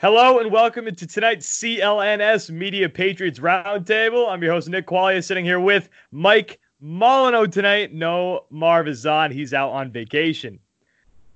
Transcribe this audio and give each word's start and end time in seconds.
Hello 0.00 0.38
and 0.38 0.52
welcome 0.52 0.86
into 0.86 1.08
tonight's 1.08 1.58
CLNS 1.58 2.50
Media 2.50 2.88
Patriots 2.88 3.40
Roundtable. 3.40 4.30
I'm 4.30 4.40
your 4.40 4.52
host, 4.52 4.68
Nick 4.68 4.86
Quaglia, 4.86 5.24
sitting 5.24 5.44
here 5.44 5.58
with 5.58 5.88
Mike 6.12 6.60
Molyneaux 6.80 7.50
tonight. 7.50 7.92
No, 7.92 8.44
Marv 8.48 8.86
is 8.86 9.04
on. 9.06 9.32
He's 9.32 9.52
out 9.52 9.70
on 9.70 9.90
vacation. 9.90 10.60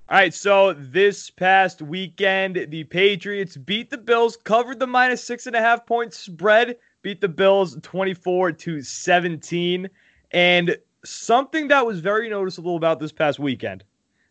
All 0.07 0.17
right, 0.17 0.33
so 0.33 0.71
this 0.71 1.29
past 1.29 1.81
weekend, 1.81 2.67
the 2.69 2.85
Patriots 2.85 3.57
beat 3.57 3.89
the 3.89 3.97
Bills, 3.97 4.37
covered 4.37 4.79
the 4.79 4.87
minus 4.87 5.21
six 5.21 5.45
and 5.45 5.57
a 5.57 5.59
half 5.59 5.85
point 5.85 6.13
spread, 6.13 6.77
beat 7.01 7.19
the 7.19 7.27
Bills 7.27 7.77
24 7.81 8.53
to 8.53 8.81
17. 8.81 9.89
And 10.31 10.77
something 11.03 11.67
that 11.67 11.85
was 11.85 11.99
very 11.99 12.29
noticeable 12.29 12.77
about 12.77 13.01
this 13.01 13.11
past 13.11 13.39
weekend, 13.39 13.83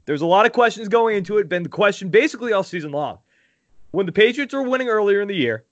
there's 0.07 0.23
a 0.23 0.27
lot 0.27 0.47
of 0.47 0.53
questions 0.53 0.89
going 0.89 1.19
into 1.19 1.37
it, 1.37 1.51
been 1.51 1.65
the 1.65 1.69
question 1.69 2.09
basically 2.09 2.55
all 2.55 2.63
season 2.63 2.93
long. 2.93 3.19
When 3.93 4.07
the 4.07 4.13
Patriots 4.13 4.55
were 4.55 4.63
winning 4.63 4.89
earlier 4.89 5.21
in 5.21 5.29
the 5.29 5.37
year, 5.37 5.65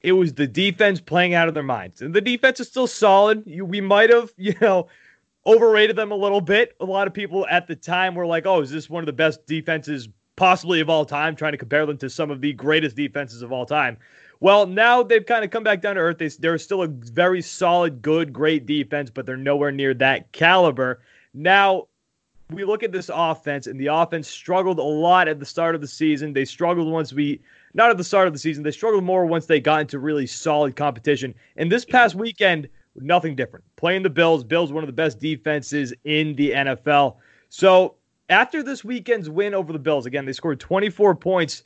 it 0.00 0.12
was 0.12 0.34
the 0.34 0.46
defense 0.46 1.00
playing 1.00 1.34
out 1.34 1.48
of 1.48 1.54
their 1.54 1.62
minds. 1.62 2.02
And 2.02 2.14
the 2.14 2.20
defense 2.20 2.60
is 2.60 2.68
still 2.68 2.86
solid. 2.86 3.42
You, 3.46 3.64
we 3.64 3.80
might 3.80 4.10
have, 4.10 4.32
you 4.36 4.54
know, 4.60 4.88
overrated 5.46 5.96
them 5.96 6.12
a 6.12 6.16
little 6.16 6.40
bit. 6.40 6.76
A 6.80 6.84
lot 6.84 7.06
of 7.06 7.14
people 7.14 7.46
at 7.48 7.66
the 7.66 7.76
time 7.76 8.14
were 8.14 8.26
like, 8.26 8.46
oh, 8.46 8.60
is 8.60 8.70
this 8.70 8.88
one 8.88 9.02
of 9.02 9.06
the 9.06 9.12
best 9.12 9.46
defenses 9.46 10.08
possibly 10.36 10.80
of 10.80 10.88
all 10.88 11.04
time? 11.04 11.34
Trying 11.34 11.52
to 11.52 11.58
compare 11.58 11.84
them 11.84 11.98
to 11.98 12.08
some 12.08 12.30
of 12.30 12.40
the 12.40 12.52
greatest 12.52 12.96
defenses 12.96 13.42
of 13.42 13.52
all 13.52 13.66
time. 13.66 13.98
Well, 14.40 14.66
now 14.66 15.02
they've 15.02 15.24
kind 15.24 15.44
of 15.44 15.50
come 15.50 15.64
back 15.64 15.80
down 15.80 15.94
to 15.94 16.02
earth. 16.02 16.18
They, 16.18 16.28
they're 16.28 16.58
still 16.58 16.82
a 16.82 16.88
very 16.88 17.40
solid, 17.40 18.02
good, 18.02 18.32
great 18.32 18.66
defense, 18.66 19.10
but 19.10 19.26
they're 19.26 19.36
nowhere 19.36 19.72
near 19.72 19.94
that 19.94 20.32
caliber. 20.32 21.00
Now, 21.32 21.88
we 22.50 22.64
look 22.64 22.82
at 22.82 22.92
this 22.92 23.10
offense, 23.12 23.66
and 23.66 23.80
the 23.80 23.86
offense 23.86 24.28
struggled 24.28 24.78
a 24.78 24.82
lot 24.82 25.28
at 25.28 25.40
the 25.40 25.46
start 25.46 25.74
of 25.74 25.80
the 25.80 25.88
season. 25.88 26.32
They 26.32 26.44
struggled 26.44 26.92
once 26.92 27.12
we 27.12 27.40
not 27.74 27.90
at 27.90 27.98
the 27.98 28.04
start 28.04 28.26
of 28.26 28.32
the 28.32 28.38
season. 28.38 28.62
They 28.62 28.70
struggled 28.70 29.04
more 29.04 29.26
once 29.26 29.46
they 29.46 29.60
got 29.60 29.82
into 29.82 29.98
really 29.98 30.26
solid 30.26 30.76
competition. 30.76 31.34
And 31.56 31.70
this 31.70 31.84
past 31.84 32.14
weekend, 32.14 32.68
nothing 32.96 33.34
different. 33.34 33.64
Playing 33.76 34.04
the 34.04 34.10
Bills, 34.10 34.44
Bills 34.44 34.72
one 34.72 34.84
of 34.84 34.88
the 34.88 34.92
best 34.92 35.18
defenses 35.18 35.92
in 36.04 36.36
the 36.36 36.52
NFL. 36.52 37.16
So 37.48 37.96
after 38.28 38.62
this 38.62 38.84
weekend's 38.84 39.28
win 39.28 39.54
over 39.54 39.72
the 39.72 39.78
Bills, 39.78 40.06
again, 40.06 40.24
they 40.24 40.32
scored 40.32 40.60
24 40.60 41.16
points. 41.16 41.64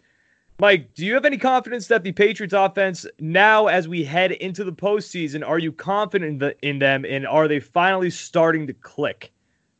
Mike, 0.60 0.92
do 0.94 1.06
you 1.06 1.14
have 1.14 1.24
any 1.24 1.38
confidence 1.38 1.86
that 1.86 2.02
the 2.02 2.10
Patriots 2.10 2.54
offense 2.54 3.06
now, 3.20 3.68
as 3.68 3.86
we 3.86 4.02
head 4.02 4.32
into 4.32 4.64
the 4.64 4.72
postseason, 4.72 5.46
are 5.46 5.58
you 5.58 5.70
confident 5.70 6.30
in, 6.30 6.38
the, 6.38 6.66
in 6.66 6.78
them 6.80 7.04
and 7.04 7.26
are 7.26 7.46
they 7.46 7.60
finally 7.60 8.10
starting 8.10 8.66
to 8.66 8.72
click? 8.72 9.30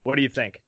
What 0.05 0.15
do 0.15 0.23
you 0.23 0.29
think? 0.29 0.63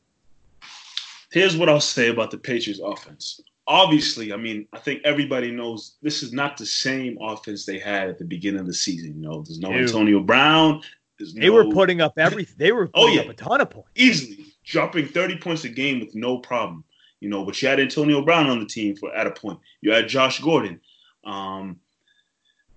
Here's 1.30 1.56
what 1.56 1.68
I'll 1.68 1.80
say 1.80 2.08
about 2.08 2.32
the 2.32 2.38
Patriots 2.38 2.80
offense 2.82 3.40
obviously, 3.70 4.32
I 4.32 4.36
mean, 4.36 4.66
I 4.72 4.78
think 4.80 5.00
everybody 5.04 5.52
knows 5.52 5.94
this 6.02 6.24
is 6.24 6.32
not 6.32 6.56
the 6.56 6.66
same 6.66 7.16
offense 7.22 7.64
they 7.64 7.78
had 7.78 8.08
at 8.08 8.18
the 8.18 8.24
beginning 8.24 8.60
of 8.60 8.66
the 8.66 8.74
season. 8.74 9.14
You 9.14 9.22
know, 9.22 9.42
there's 9.42 9.60
no 9.60 9.70
Ew. 9.70 9.82
Antonio 9.82 10.20
Brown. 10.20 10.82
they 11.18 11.46
no... 11.46 11.52
were 11.52 11.70
putting 11.70 12.00
up 12.00 12.18
everything. 12.18 12.56
They 12.58 12.72
were 12.72 12.90
oh 12.94 13.06
yeah, 13.06 13.22
a 13.22 13.32
ton 13.32 13.60
of 13.60 13.70
points 13.70 13.88
easily, 13.94 14.46
dropping 14.64 15.06
30 15.06 15.38
points 15.38 15.64
a 15.64 15.68
game 15.68 16.00
with 16.00 16.14
no 16.16 16.38
problem. 16.38 16.84
You 17.20 17.28
know, 17.28 17.44
but 17.44 17.62
you 17.62 17.68
had 17.68 17.78
Antonio 17.78 18.22
Brown 18.22 18.50
on 18.50 18.58
the 18.58 18.66
team 18.66 18.96
for 18.96 19.14
at 19.14 19.26
a 19.26 19.30
point. 19.30 19.60
You 19.82 19.92
had 19.92 20.08
Josh 20.08 20.40
Gordon. 20.40 20.80
Um, 21.24 21.78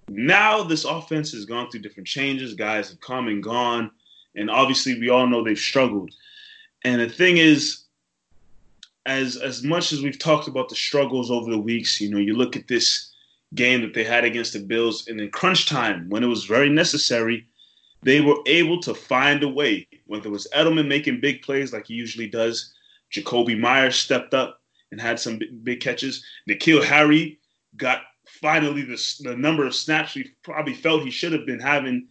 now 0.10 0.64
this 0.64 0.86
offense 0.86 1.32
has 1.32 1.46
gone 1.46 1.72
through 1.72 1.82
different 1.82 2.08
changes. 2.08 2.54
Guys 2.54 2.90
have 2.90 3.00
come 3.00 3.30
and 3.30 3.42
gone, 3.42 3.90
and 4.36 4.52
obviously 4.52 5.00
we 5.00 5.10
all 5.10 5.26
know 5.26 5.44
they've 5.44 5.58
struggled. 5.58 6.12
And 6.84 7.02
the 7.02 7.10
thing 7.10 7.38
is, 7.38 7.83
as 9.06 9.36
as 9.38 9.64
much 9.64 9.92
as 9.92 10.02
we've 10.02 10.20
talked 10.20 10.48
about 10.48 10.70
the 10.70 10.76
struggles 10.76 11.30
over 11.30 11.50
the 11.50 11.58
weeks, 11.58 12.00
you 12.00 12.10
know, 12.10 12.18
you 12.18 12.36
look 12.36 12.56
at 12.56 12.68
this 12.68 13.12
game 13.56 13.82
that 13.82 13.94
they 13.94 14.04
had 14.04 14.24
against 14.24 14.54
the 14.54 14.60
Bills, 14.60 15.08
and 15.08 15.20
in 15.20 15.30
crunch 15.30 15.68
time, 15.68 16.10
when 16.10 16.24
it 16.24 16.28
was 16.28 16.46
very 16.46 16.70
necessary, 16.70 17.46
they 18.02 18.22
were 18.22 18.38
able 18.46 18.80
to 18.82 18.94
find 18.94 19.44
a 19.44 19.48
way. 19.48 19.88
Whether 20.06 20.28
it 20.28 20.32
was 20.32 20.48
Edelman 20.56 20.88
making 20.88 21.22
big 21.22 21.42
plays 21.42 21.74
like 21.74 21.88
he 21.88 21.94
usually 21.94 22.28
does, 22.28 22.74
Jakobi 23.12 23.60
Meyers 23.60 23.96
stepped 23.96 24.34
up 24.34 24.62
and 24.92 25.00
had 25.00 25.20
some 25.20 25.38
big, 25.38 25.64
big 25.64 25.80
catches. 25.82 26.26
N'Keal 26.50 26.84
Harry 26.84 27.40
got 27.78 28.02
finally 28.26 28.84
the, 28.84 29.00
the 29.22 29.36
number 29.36 29.66
of 29.66 29.76
snaps 29.76 30.16
we 30.16 30.32
probably 30.44 30.74
felt 30.74 31.04
he 31.04 31.12
should 31.12 31.34
have 31.34 31.46
been 31.46 31.60
having 31.60 32.08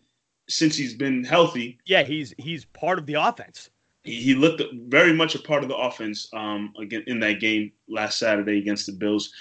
since 0.49 0.77
he's 0.77 0.95
been 0.95 1.25
healthy. 1.25 1.79
Yeah, 1.87 2.03
he's 2.03 2.35
he's 2.39 2.65
part 2.67 2.99
of 2.99 3.07
the 3.07 3.15
offense 3.15 3.71
he, 4.05 4.35
looked 4.35 4.63
very 4.89 5.13
much 5.13 5.35
a 5.35 5.39
part 5.39 5.63
of 5.63 5.69
the 5.69 5.77
offense 5.77 6.29
um, 6.33 6.75
again 6.79 7.05
in 7.07 7.21
that 7.21 7.41
game 7.41 7.73
last 7.89 8.19
Saturday 8.19 8.59
against 8.59 8.87
the 8.87 8.93
Bills. 8.93 9.33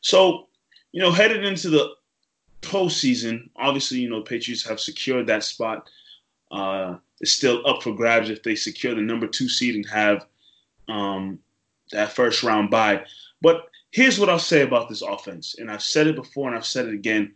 So, 0.00 0.48
you 0.92 1.00
know, 1.00 1.10
headed 1.10 1.44
into 1.44 1.70
the 1.70 1.94
postseason, 2.60 3.48
obviously, 3.56 3.98
you 3.98 4.10
know, 4.10 4.20
Patriots 4.20 4.66
have 4.66 4.80
secured 4.80 5.26
that 5.26 5.44
spot. 5.44 5.88
Uh, 6.50 6.96
it's 7.20 7.32
still 7.32 7.66
up 7.66 7.82
for 7.82 7.94
grabs 7.94 8.28
if 8.28 8.42
they 8.42 8.54
secure 8.54 8.94
the 8.94 9.00
number 9.00 9.26
two 9.26 9.48
seed 9.48 9.74
and 9.74 9.88
have 9.88 10.26
um, 10.88 11.38
that 11.92 12.12
first 12.12 12.42
round 12.42 12.70
bye. 12.70 13.04
But 13.40 13.68
here's 13.90 14.18
what 14.18 14.28
I'll 14.28 14.38
say 14.38 14.62
about 14.62 14.88
this 14.88 15.02
offense, 15.02 15.54
and 15.58 15.70
I've 15.70 15.82
said 15.82 16.06
it 16.06 16.16
before 16.16 16.48
and 16.48 16.56
I've 16.56 16.66
said 16.66 16.86
it 16.86 16.94
again. 16.94 17.34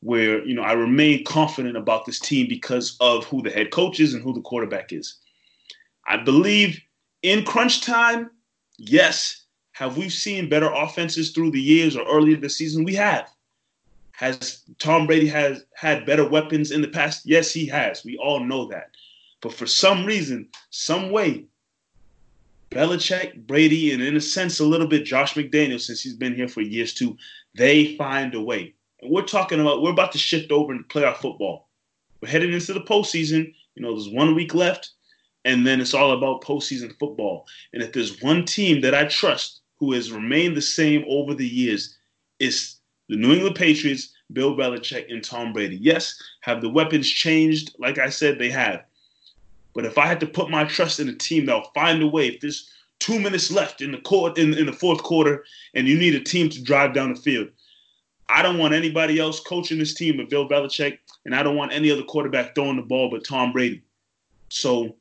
Where 0.00 0.44
you 0.44 0.54
know 0.54 0.62
I 0.62 0.74
remain 0.74 1.24
confident 1.24 1.76
about 1.76 2.04
this 2.04 2.20
team 2.20 2.48
because 2.48 2.96
of 3.00 3.24
who 3.24 3.42
the 3.42 3.50
head 3.50 3.70
coach 3.70 3.98
is 3.98 4.12
and 4.12 4.22
who 4.22 4.34
the 4.34 4.42
quarterback 4.42 4.92
is. 4.92 5.16
I 6.06 6.16
believe 6.16 6.80
in 7.22 7.44
crunch 7.44 7.80
time, 7.82 8.30
yes. 8.78 9.42
Have 9.72 9.98
we 9.98 10.08
seen 10.08 10.48
better 10.48 10.72
offenses 10.72 11.32
through 11.32 11.50
the 11.50 11.60
years 11.60 11.96
or 11.96 12.06
earlier 12.08 12.36
this 12.36 12.56
season? 12.56 12.84
We 12.84 12.94
have. 12.94 13.28
Has 14.12 14.62
Tom 14.78 15.06
Brady 15.06 15.26
has 15.26 15.66
had 15.74 16.06
better 16.06 16.26
weapons 16.26 16.70
in 16.70 16.80
the 16.80 16.88
past? 16.88 17.26
Yes, 17.26 17.52
he 17.52 17.66
has. 17.66 18.02
We 18.02 18.16
all 18.16 18.40
know 18.40 18.66
that. 18.68 18.92
But 19.42 19.52
for 19.52 19.66
some 19.66 20.06
reason, 20.06 20.48
some 20.70 21.10
way, 21.10 21.44
Belichick, 22.70 23.46
Brady, 23.46 23.92
and 23.92 24.02
in 24.02 24.16
a 24.16 24.20
sense, 24.20 24.60
a 24.60 24.64
little 24.64 24.86
bit 24.86 25.04
Josh 25.04 25.34
McDaniel, 25.34 25.80
since 25.80 26.00
he's 26.00 26.16
been 26.16 26.34
here 26.34 26.48
for 26.48 26.62
years 26.62 26.94
too, 26.94 27.16
they 27.54 27.96
find 27.96 28.34
a 28.34 28.40
way. 28.40 28.74
And 29.02 29.10
we're 29.10 29.22
talking 29.22 29.60
about, 29.60 29.82
we're 29.82 29.90
about 29.90 30.12
to 30.12 30.18
shift 30.18 30.50
over 30.50 30.72
into 30.72 30.84
playoff 30.84 31.18
football. 31.18 31.68
We're 32.22 32.30
headed 32.30 32.54
into 32.54 32.72
the 32.72 32.80
postseason. 32.80 33.52
You 33.74 33.82
know, 33.82 33.92
there's 33.92 34.08
one 34.08 34.34
week 34.34 34.54
left 34.54 34.92
and 35.46 35.64
then 35.64 35.80
it's 35.80 35.94
all 35.94 36.10
about 36.10 36.42
postseason 36.42 36.92
football. 36.98 37.46
And 37.72 37.80
if 37.80 37.92
there's 37.92 38.20
one 38.20 38.44
team 38.44 38.80
that 38.80 38.94
I 38.94 39.04
trust 39.04 39.60
who 39.78 39.92
has 39.92 40.10
remained 40.10 40.56
the 40.56 40.62
same 40.62 41.04
over 41.08 41.34
the 41.34 41.46
years, 41.46 41.96
it's 42.40 42.80
the 43.08 43.16
New 43.16 43.32
England 43.32 43.54
Patriots, 43.54 44.12
Bill 44.32 44.56
Belichick, 44.56 45.08
and 45.08 45.22
Tom 45.22 45.52
Brady. 45.52 45.76
Yes, 45.76 46.20
have 46.40 46.60
the 46.60 46.68
weapons 46.68 47.08
changed? 47.08 47.76
Like 47.78 47.98
I 47.98 48.08
said, 48.08 48.38
they 48.38 48.50
have. 48.50 48.82
But 49.72 49.84
if 49.84 49.98
I 49.98 50.06
had 50.06 50.18
to 50.20 50.26
put 50.26 50.50
my 50.50 50.64
trust 50.64 50.98
in 50.98 51.08
a 51.08 51.14
team 51.14 51.46
that'll 51.46 51.70
find 51.74 52.02
a 52.02 52.08
way, 52.08 52.26
if 52.26 52.40
there's 52.40 52.68
two 52.98 53.20
minutes 53.20 53.52
left 53.52 53.80
in 53.80 53.92
the 53.92 53.98
court 53.98 54.38
in, 54.38 54.52
in 54.54 54.66
the 54.66 54.72
fourth 54.72 55.04
quarter 55.04 55.44
and 55.74 55.86
you 55.86 55.96
need 55.96 56.16
a 56.16 56.20
team 56.20 56.48
to 56.48 56.62
drive 56.62 56.92
down 56.92 57.14
the 57.14 57.20
field, 57.20 57.48
I 58.28 58.42
don't 58.42 58.58
want 58.58 58.74
anybody 58.74 59.20
else 59.20 59.38
coaching 59.38 59.78
this 59.78 59.94
team 59.94 60.16
but 60.16 60.28
Bill 60.28 60.48
Belichick, 60.48 60.98
and 61.24 61.36
I 61.36 61.44
don't 61.44 61.56
want 61.56 61.72
any 61.72 61.92
other 61.92 62.02
quarterback 62.02 62.56
throwing 62.56 62.76
the 62.76 62.82
ball 62.82 63.10
but 63.10 63.24
Tom 63.24 63.52
Brady. 63.52 63.82
So 64.48 64.96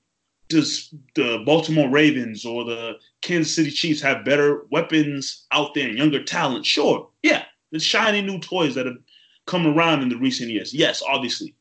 does 0.47 0.94
the 1.16 1.41
Baltimore 1.45 1.89
Ravens 1.89 2.45
or 2.45 2.63
the 2.63 2.94
Kansas 3.22 3.56
City 3.56 3.72
Chiefs 3.72 4.01
have 4.01 4.25
better 4.25 4.66
weapons 4.69 5.45
out 5.51 5.73
there 5.73 5.88
and 5.89 5.97
younger 5.97 6.23
talent? 6.23 6.66
Sure. 6.66 7.09
Yeah. 7.23 7.45
The 7.72 7.79
shiny 7.79 8.22
new 8.22 8.39
toys 8.39 8.75
that 8.75 8.85
have 8.85 8.97
come 9.45 9.66
around 9.66 10.01
in 10.01 10.09
the 10.09 10.17
recent 10.17 10.50
years. 10.50 10.73
Yes, 10.73 11.01
obviously. 11.07 11.56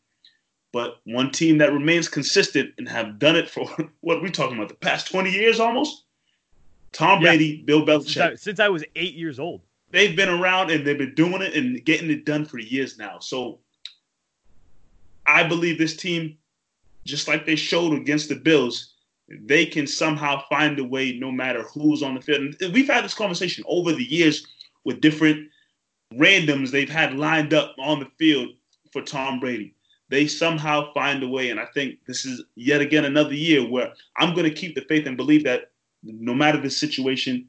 But 0.72 1.00
one 1.04 1.30
team 1.30 1.58
that 1.58 1.72
remains 1.72 2.08
consistent 2.08 2.74
and 2.78 2.88
have 2.88 3.18
done 3.18 3.36
it 3.36 3.48
for 3.48 3.66
what 4.00 4.20
we're 4.20 4.28
talking 4.28 4.56
about, 4.56 4.68
the 4.68 4.74
past 4.74 5.10
20 5.10 5.30
years 5.30 5.60
almost? 5.60 6.04
Tom 6.92 7.22
yeah. 7.22 7.30
Brady, 7.30 7.62
Bill 7.62 7.84
Belichick. 7.84 8.04
Since 8.04 8.18
I, 8.18 8.34
since 8.34 8.60
I 8.60 8.68
was 8.68 8.84
eight 8.96 9.14
years 9.14 9.38
old. 9.38 9.62
They've 9.90 10.16
been 10.16 10.28
around 10.28 10.70
and 10.70 10.86
they've 10.86 10.98
been 10.98 11.14
doing 11.14 11.40
it 11.40 11.54
and 11.54 11.84
getting 11.84 12.10
it 12.10 12.25
done 12.25 12.44
for 12.44 12.58
years 12.58 12.98
now. 12.98 13.19
So 13.20 13.60
I 15.26 15.44
believe 15.44 15.78
this 15.78 15.96
team 15.96 16.37
just 17.04 17.28
like 17.28 17.46
they 17.46 17.56
showed 17.56 17.92
against 17.92 18.28
the 18.28 18.36
Bills, 18.36 18.94
they 19.28 19.66
can 19.66 19.86
somehow 19.86 20.42
find 20.48 20.78
a 20.78 20.84
way 20.84 21.18
no 21.18 21.30
matter 21.30 21.62
who's 21.62 22.02
on 22.02 22.14
the 22.14 22.20
field. 22.20 22.54
And 22.60 22.74
we've 22.74 22.88
had 22.88 23.04
this 23.04 23.14
conversation 23.14 23.64
over 23.66 23.92
the 23.92 24.04
years 24.04 24.46
with 24.84 25.00
different 25.00 25.48
randoms 26.14 26.70
they've 26.70 26.88
had 26.88 27.14
lined 27.14 27.54
up 27.54 27.74
on 27.78 28.00
the 28.00 28.08
field 28.18 28.50
for 28.92 29.02
Tom 29.02 29.40
Brady. 29.40 29.74
They 30.10 30.26
somehow 30.26 30.92
find 30.92 31.22
a 31.22 31.28
way. 31.28 31.50
And 31.50 31.58
I 31.58 31.66
think 31.74 32.04
this 32.06 32.24
is 32.24 32.42
yet 32.54 32.80
again 32.80 33.04
another 33.04 33.34
year 33.34 33.66
where 33.68 33.92
I'm 34.16 34.34
going 34.34 34.48
to 34.48 34.54
keep 34.54 34.74
the 34.74 34.82
faith 34.82 35.06
and 35.06 35.16
believe 35.16 35.44
that 35.44 35.70
no 36.02 36.34
matter 36.34 36.60
the 36.60 36.70
situation, 36.70 37.48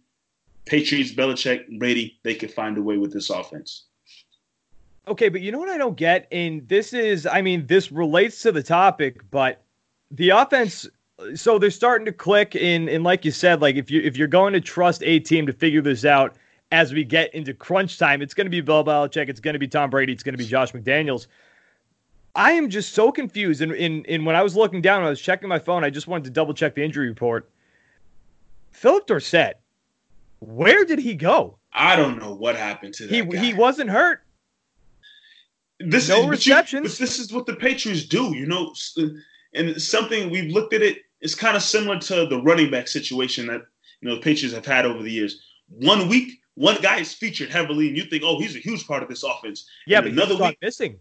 Patriots, 0.66 1.12
Belichick, 1.12 1.78
Brady, 1.78 2.18
they 2.24 2.34
can 2.34 2.50
find 2.50 2.78
a 2.78 2.82
way 2.82 2.98
with 2.98 3.14
this 3.14 3.30
offense. 3.30 3.86
Okay, 5.08 5.30
but 5.30 5.42
you 5.42 5.52
know 5.52 5.60
what 5.60 5.70
I 5.70 5.78
don't 5.78 5.98
get? 5.98 6.28
And 6.32 6.68
this 6.68 6.94
is, 6.94 7.26
I 7.26 7.42
mean, 7.42 7.68
this 7.68 7.92
relates 7.92 8.42
to 8.42 8.52
the 8.52 8.64
topic, 8.64 9.22
but 9.32 9.62
the 10.12 10.30
offense. 10.30 10.88
So 11.34 11.58
they're 11.58 11.72
starting 11.72 12.06
to 12.06 12.12
click 12.12 12.56
in, 12.56 12.90
and 12.90 13.04
like 13.04 13.24
you 13.24 13.32
said, 13.32 13.62
like 13.62 13.78
if 13.78 13.90
you 13.90 14.02
if 14.02 14.18
you're 14.18 14.28
going 14.28 14.52
to 14.52 14.60
trust 14.60 15.02
a 15.04 15.20
team 15.20 15.46
to 15.46 15.54
figure 15.54 15.82
this 15.82 16.04
out, 16.04 16.36
as 16.72 16.94
we 16.94 17.04
get 17.04 17.34
into 17.34 17.54
crunch 17.54 17.98
time. 17.98 18.22
It's 18.22 18.34
going 18.34 18.46
to 18.46 18.52
be 18.52 18.62
Bill 18.62 18.84
Belichick. 18.84 19.30
It's 19.30 19.40
going 19.40 19.54
to 19.54 19.60
be 19.60 19.68
Tom 19.68 19.90
Brady. 19.90 20.14
It's 20.14 20.24
going 20.24 20.34
to 20.34 20.38
be 20.38 20.46
Josh 20.46 20.72
McDaniels. 20.74 21.28
I 22.36 22.52
am 22.52 22.70
just 22.70 22.94
so 22.94 23.12
confused. 23.12 23.62
And 23.62 23.72
in, 23.72 23.78
in, 23.78 24.06
in 24.06 24.26
when 24.26 24.36
I 24.36 24.44
was 24.44 24.56
looking 24.56 24.82
down, 24.82 25.04
I 25.04 25.10
was 25.10 25.22
checking 25.22 25.48
my 25.48 25.60
phone. 25.60 25.84
I 25.84 25.90
just 25.90 26.08
wanted 26.08 26.26
to 26.26 26.32
double 26.32 26.54
check 26.54 26.76
the 26.76 26.84
injury 26.84 27.08
report. 27.08 27.50
Phillip 28.72 29.08
Dorsett, 29.08 29.60
where 30.40 30.84
did 30.84 31.00
he 31.00 31.16
go? 31.16 31.58
I 31.72 31.96
don't 31.96 32.20
know 32.20 32.34
what 32.34 32.58
happened 32.58 32.94
to 32.96 33.08
that. 33.08 33.14
He 33.14 33.22
guy. 33.22 33.38
he 33.38 33.54
wasn't 33.54 33.90
hurt. 33.90 34.25
This 35.80 36.10
no 36.10 36.24
is, 36.24 36.30
receptions. 36.30 36.82
But, 36.82 36.88
you, 36.88 36.96
but 36.96 37.00
this 37.00 37.20
is 37.20 37.34
what 37.34 37.46
the 37.46 37.56
Patriots 37.56 38.06
do, 38.06 38.36
you 38.36 38.46
know. 38.46 38.74
And 39.54 39.82
something 39.82 40.30
we've 40.30 40.52
looked 40.52 40.74
at 40.74 40.82
it. 40.82 41.00
It's 41.22 41.36
kind 41.36 41.56
of 41.56 41.64
similar 41.64 42.00
to 42.00 42.28
the 42.28 42.42
running 42.42 42.70
back 42.70 42.88
situation 42.88 43.48
that 43.48 43.62
you 44.02 44.10
know 44.10 44.16
the 44.16 44.22
Patriots 44.22 44.54
have 44.54 44.66
had 44.66 44.86
over 44.86 45.02
the 45.02 45.12
years. 45.12 45.42
One 45.70 46.08
week, 46.08 46.40
one 46.56 46.78
guy 46.82 47.00
is 47.00 47.14
featured 47.14 47.50
heavily, 47.50 47.88
and 47.88 47.98
you 47.98 48.04
think, 48.06 48.24
oh, 48.24 48.40
he's 48.40 48.56
a 48.56 48.60
huge 48.60 48.86
part 48.88 49.02
of 49.04 49.10
this 49.10 49.24
offense. 49.24 49.68
Yeah, 49.88 50.00
and 50.00 50.06
but 50.06 50.12
another 50.14 50.44
week 50.44 50.58
missing. 50.62 51.00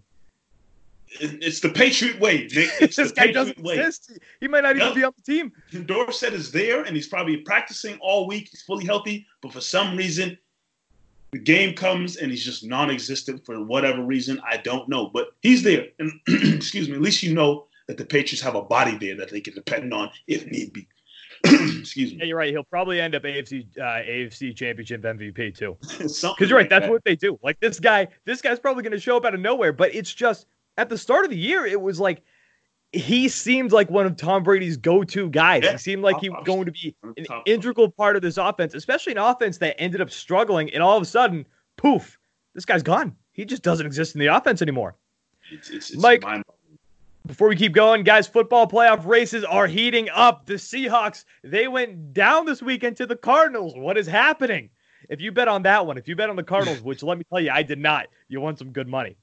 It's 1.20 1.60
the 1.60 1.68
Patriot 1.68 2.18
way, 2.18 2.48
Nick. 2.52 2.70
It's 2.80 2.96
this 2.96 3.10
the 3.10 3.14
guy 3.14 3.26
Patriot 3.26 3.34
doesn't 3.34 3.62
way. 3.62 3.78
exist. 3.78 4.18
He 4.40 4.48
might 4.48 4.62
not 4.62 4.76
even 4.76 4.94
be 4.94 5.04
on 5.04 5.12
the 5.16 5.22
team. 5.22 5.52
Dorsett 5.86 6.32
is 6.32 6.50
there, 6.50 6.82
and 6.82 6.96
he's 6.96 7.08
probably 7.08 7.38
practicing 7.38 7.98
all 8.00 8.26
week. 8.26 8.48
He's 8.50 8.62
fully 8.62 8.84
healthy, 8.84 9.26
but 9.42 9.52
for 9.52 9.60
some 9.60 9.96
reason, 9.96 10.36
the 11.34 11.40
game 11.40 11.74
comes 11.74 12.16
and 12.16 12.30
he's 12.30 12.44
just 12.44 12.64
non-existent 12.64 13.44
for 13.44 13.60
whatever 13.64 14.04
reason. 14.04 14.40
I 14.48 14.56
don't 14.58 14.88
know, 14.88 15.10
but 15.12 15.30
he's 15.42 15.64
there, 15.64 15.86
and 15.98 16.12
excuse 16.28 16.88
me. 16.88 16.94
At 16.94 17.00
least 17.00 17.24
you 17.24 17.34
know 17.34 17.66
that 17.88 17.98
the 17.98 18.04
Patriots 18.04 18.40
have 18.40 18.54
a 18.54 18.62
body 18.62 18.96
there 18.96 19.16
that 19.16 19.30
they 19.32 19.40
can 19.40 19.52
depend 19.52 19.92
on 19.92 20.10
if 20.28 20.46
need 20.46 20.72
be. 20.72 20.86
excuse 21.80 22.12
me. 22.12 22.18
Yeah, 22.20 22.26
you're 22.26 22.38
right. 22.38 22.50
He'll 22.50 22.62
probably 22.62 23.00
end 23.00 23.16
up 23.16 23.24
AFC 23.24 23.66
uh, 23.76 23.82
AFC 23.82 24.54
Championship 24.54 25.02
MVP 25.02 25.58
too. 25.58 25.76
Because 25.88 26.20
Because 26.20 26.48
you're 26.48 26.56
right. 26.56 26.70
That's 26.70 26.88
what 26.88 27.02
they 27.04 27.16
do. 27.16 27.36
Like 27.42 27.58
this 27.58 27.80
guy, 27.80 28.06
this 28.24 28.40
guy's 28.40 28.60
probably 28.60 28.84
going 28.84 28.92
to 28.92 29.00
show 29.00 29.16
up 29.16 29.24
out 29.24 29.34
of 29.34 29.40
nowhere. 29.40 29.72
But 29.72 29.92
it's 29.92 30.14
just 30.14 30.46
at 30.76 30.88
the 30.88 30.96
start 30.96 31.24
of 31.24 31.32
the 31.32 31.36
year, 31.36 31.66
it 31.66 31.80
was 31.80 31.98
like 31.98 32.22
he 32.94 33.28
seemed 33.28 33.72
like 33.72 33.90
one 33.90 34.06
of 34.06 34.16
Tom 34.16 34.42
Brady's 34.42 34.76
go-to 34.76 35.28
guys. 35.28 35.64
Yeah, 35.64 35.72
he 35.72 35.78
seemed 35.78 36.02
like 36.02 36.20
he 36.20 36.30
was 36.30 36.42
going 36.44 36.66
to 36.66 36.72
be 36.72 36.94
an 37.02 37.26
integral 37.44 37.90
part 37.90 38.16
of 38.16 38.22
this 38.22 38.36
offense, 38.38 38.74
especially 38.74 39.12
an 39.12 39.18
offense 39.18 39.58
that 39.58 39.80
ended 39.80 40.00
up 40.00 40.10
struggling. 40.10 40.72
And 40.72 40.82
all 40.82 40.96
of 40.96 41.02
a 41.02 41.06
sudden, 41.06 41.44
poof, 41.76 42.18
this 42.54 42.64
guy's 42.64 42.82
gone. 42.82 43.16
He 43.32 43.44
just 43.44 43.62
doesn't 43.62 43.84
exist 43.84 44.14
in 44.14 44.20
the 44.20 44.28
offense 44.28 44.62
anymore. 44.62 44.96
It's, 45.50 45.70
it's, 45.70 45.90
it's 45.90 46.00
Mike, 46.00 46.24
Before 47.26 47.48
we 47.48 47.56
keep 47.56 47.72
going, 47.72 48.04
guys, 48.04 48.28
football 48.28 48.66
playoff 48.66 49.04
races 49.04 49.44
are 49.44 49.66
heating 49.66 50.08
up. 50.10 50.46
The 50.46 50.54
Seahawks, 50.54 51.24
they 51.42 51.68
went 51.68 52.12
down 52.12 52.46
this 52.46 52.62
weekend 52.62 52.96
to 52.98 53.06
the 53.06 53.16
Cardinals. 53.16 53.74
What 53.76 53.98
is 53.98 54.06
happening? 54.06 54.70
If 55.10 55.20
you 55.20 55.32
bet 55.32 55.48
on 55.48 55.62
that 55.64 55.86
one, 55.86 55.98
if 55.98 56.08
you 56.08 56.16
bet 56.16 56.30
on 56.30 56.36
the 56.36 56.44
Cardinals, 56.44 56.80
which 56.82 57.02
let 57.02 57.18
me 57.18 57.24
tell 57.28 57.40
you, 57.40 57.50
I 57.50 57.62
did 57.62 57.78
not, 57.78 58.06
you 58.28 58.40
won 58.40 58.56
some 58.56 58.70
good 58.70 58.88
money. 58.88 59.16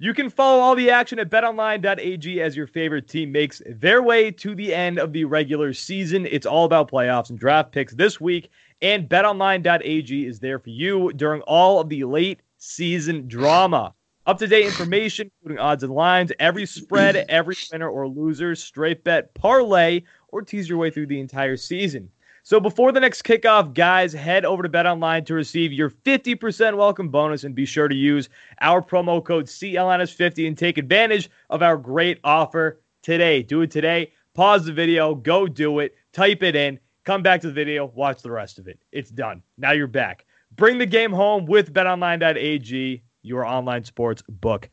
You 0.00 0.12
can 0.12 0.28
follow 0.28 0.60
all 0.60 0.74
the 0.74 0.90
action 0.90 1.20
at 1.20 1.30
betonline.ag 1.30 2.42
as 2.42 2.56
your 2.56 2.66
favorite 2.66 3.06
team 3.06 3.30
makes 3.30 3.62
their 3.64 4.02
way 4.02 4.32
to 4.32 4.54
the 4.54 4.74
end 4.74 4.98
of 4.98 5.12
the 5.12 5.24
regular 5.24 5.72
season. 5.72 6.26
It's 6.28 6.46
all 6.46 6.64
about 6.64 6.90
playoffs 6.90 7.30
and 7.30 7.38
draft 7.38 7.70
picks 7.70 7.94
this 7.94 8.20
week, 8.20 8.50
and 8.82 9.08
betonline.ag 9.08 10.26
is 10.26 10.40
there 10.40 10.58
for 10.58 10.70
you 10.70 11.12
during 11.12 11.42
all 11.42 11.78
of 11.78 11.88
the 11.88 12.02
late 12.02 12.40
season 12.58 13.28
drama. 13.28 13.94
Up 14.26 14.38
to 14.38 14.48
date 14.48 14.64
information, 14.66 15.30
including 15.42 15.62
odds 15.62 15.84
and 15.84 15.92
lines, 15.92 16.32
every 16.40 16.66
spread, 16.66 17.24
every 17.28 17.54
winner 17.70 17.88
or 17.88 18.08
loser, 18.08 18.56
straight 18.56 19.04
bet, 19.04 19.32
parlay, 19.34 20.02
or 20.28 20.42
tease 20.42 20.68
your 20.68 20.78
way 20.78 20.90
through 20.90 21.06
the 21.06 21.20
entire 21.20 21.56
season. 21.56 22.10
So 22.46 22.60
before 22.60 22.92
the 22.92 23.00
next 23.00 23.22
kickoff, 23.22 23.72
guys, 23.72 24.12
head 24.12 24.44
over 24.44 24.62
to 24.62 24.68
BetOnline 24.68 25.24
to 25.24 25.34
receive 25.34 25.72
your 25.72 25.88
50% 25.88 26.76
welcome 26.76 27.08
bonus 27.08 27.44
and 27.44 27.54
be 27.54 27.64
sure 27.64 27.88
to 27.88 27.94
use 27.94 28.28
our 28.60 28.82
promo 28.82 29.24
code 29.24 29.46
CLNS50 29.46 30.46
and 30.46 30.58
take 30.58 30.76
advantage 30.76 31.30
of 31.48 31.62
our 31.62 31.78
great 31.78 32.20
offer 32.22 32.82
today. 33.00 33.42
Do 33.42 33.62
it 33.62 33.70
today. 33.70 34.12
Pause 34.34 34.66
the 34.66 34.72
video, 34.74 35.14
go 35.14 35.46
do 35.46 35.78
it, 35.78 35.94
type 36.12 36.42
it 36.42 36.54
in, 36.54 36.78
come 37.04 37.22
back 37.22 37.40
to 37.40 37.46
the 37.46 37.52
video, 37.54 37.86
watch 37.94 38.20
the 38.20 38.30
rest 38.30 38.58
of 38.58 38.68
it. 38.68 38.78
It's 38.92 39.10
done. 39.10 39.42
Now 39.56 39.72
you're 39.72 39.86
back. 39.86 40.26
Bring 40.54 40.76
the 40.76 40.84
game 40.84 41.12
home 41.12 41.46
with 41.46 41.72
betonline.ag, 41.72 43.02
your 43.22 43.46
online 43.46 43.84
sports 43.84 44.22
book 44.28 44.68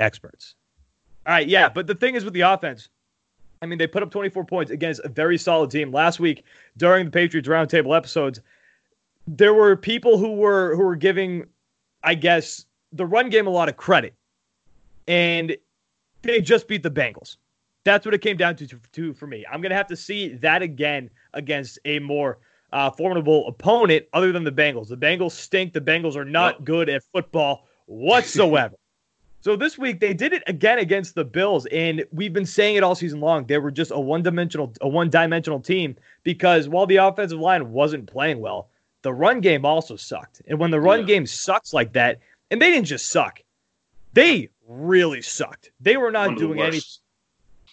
experts. 0.00 0.56
All 1.26 1.32
right, 1.32 1.46
yeah, 1.46 1.68
but 1.68 1.86
the 1.86 1.94
thing 1.94 2.16
is 2.16 2.24
with 2.24 2.34
the 2.34 2.40
offense, 2.40 2.88
I 3.64 3.66
mean, 3.66 3.78
they 3.78 3.86
put 3.86 4.02
up 4.02 4.10
24 4.10 4.44
points 4.44 4.70
against 4.70 5.00
a 5.04 5.08
very 5.08 5.38
solid 5.38 5.70
team. 5.70 5.90
Last 5.90 6.20
week 6.20 6.44
during 6.76 7.06
the 7.06 7.10
Patriots 7.10 7.48
roundtable 7.48 7.96
episodes, 7.96 8.42
there 9.26 9.54
were 9.54 9.74
people 9.74 10.18
who 10.18 10.34
were 10.34 10.76
who 10.76 10.82
were 10.82 10.96
giving, 10.96 11.46
I 12.02 12.14
guess, 12.14 12.66
the 12.92 13.06
run 13.06 13.30
game 13.30 13.46
a 13.46 13.50
lot 13.50 13.70
of 13.70 13.78
credit, 13.78 14.12
and 15.08 15.56
they 16.20 16.42
just 16.42 16.68
beat 16.68 16.82
the 16.82 16.90
Bengals. 16.90 17.38
That's 17.84 18.04
what 18.04 18.14
it 18.14 18.20
came 18.20 18.36
down 18.36 18.54
to, 18.56 18.66
to, 18.66 18.78
to 18.92 19.14
for 19.14 19.26
me. 19.26 19.46
I'm 19.50 19.62
gonna 19.62 19.74
have 19.74 19.86
to 19.86 19.96
see 19.96 20.34
that 20.36 20.60
again 20.60 21.08
against 21.32 21.78
a 21.86 22.00
more 22.00 22.40
uh, 22.70 22.90
formidable 22.90 23.48
opponent 23.48 24.04
other 24.12 24.30
than 24.30 24.44
the 24.44 24.52
Bengals. 24.52 24.88
The 24.88 24.96
Bengals 24.96 25.32
stink. 25.32 25.72
The 25.72 25.80
Bengals 25.80 26.16
are 26.16 26.24
not 26.26 26.66
good 26.66 26.90
at 26.90 27.02
football 27.14 27.66
whatsoever. 27.86 28.76
So 29.44 29.56
this 29.56 29.76
week 29.76 30.00
they 30.00 30.14
did 30.14 30.32
it 30.32 30.42
again 30.46 30.78
against 30.78 31.14
the 31.14 31.22
Bills, 31.22 31.66
and 31.66 32.02
we've 32.12 32.32
been 32.32 32.46
saying 32.46 32.76
it 32.76 32.82
all 32.82 32.94
season 32.94 33.20
long. 33.20 33.44
They 33.44 33.58
were 33.58 33.70
just 33.70 33.90
a 33.90 34.00
one-dimensional, 34.00 34.72
a 34.80 34.88
one-dimensional 34.88 35.60
team 35.60 35.96
because 36.22 36.66
while 36.66 36.86
the 36.86 36.96
offensive 36.96 37.38
line 37.38 37.70
wasn't 37.70 38.06
playing 38.06 38.40
well, 38.40 38.70
the 39.02 39.12
run 39.12 39.42
game 39.42 39.66
also 39.66 39.96
sucked. 39.96 40.40
And 40.48 40.58
when 40.58 40.70
the 40.70 40.80
run 40.80 41.00
Yeah. 41.00 41.06
game 41.08 41.26
sucks 41.26 41.74
like 41.74 41.92
that, 41.92 42.20
and 42.50 42.62
they 42.62 42.70
didn't 42.70 42.86
just 42.86 43.08
suck, 43.08 43.42
they 44.14 44.48
really 44.66 45.20
sucked. 45.20 45.72
They 45.78 45.98
were 45.98 46.10
not 46.10 46.30
of 46.30 46.34
the 46.36 46.40
doing 46.40 46.62
anything. 46.62 46.80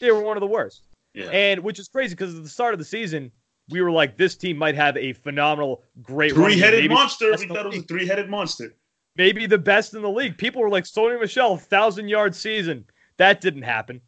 They 0.02 0.12
were 0.12 0.20
one 0.20 0.36
of 0.36 0.42
the 0.42 0.48
worst. 0.48 0.84
Yeah. 1.14 1.30
And 1.30 1.64
which 1.64 1.80
is 1.80 1.88
crazy 1.88 2.16
because 2.16 2.36
at 2.36 2.44
the 2.44 2.50
start 2.50 2.74
of 2.74 2.80
the 2.80 2.86
season, 2.86 3.32
we 3.70 3.82
were 3.82 3.92
like, 3.92 4.18
this 4.18 4.36
team 4.36 4.58
might 4.58 4.76
have 4.76 4.98
a 4.98 5.14
phenomenal, 5.14 5.84
great 6.02 6.34
run 6.34 6.50
game, 6.50 6.60
Three-headed 6.60 6.92
monster. 6.92 7.32
We 7.32 7.48
thought 7.48 7.66
it 7.66 7.70
was 7.70 7.78
a 7.78 7.82
three-headed 7.84 8.30
monster. 8.30 8.76
Maybe 9.16 9.46
the 9.46 9.58
best 9.58 9.94
in 9.94 10.02
the 10.02 10.10
league. 10.10 10.38
People 10.38 10.62
were 10.62 10.70
like, 10.70 10.86
Sony 10.86 11.20
Michel, 11.20 11.58
thousand 11.58 12.08
yard 12.08 12.36
season. 12.36 12.86
That 13.18 13.42
didn't 13.42 13.64
happen. 13.64 14.02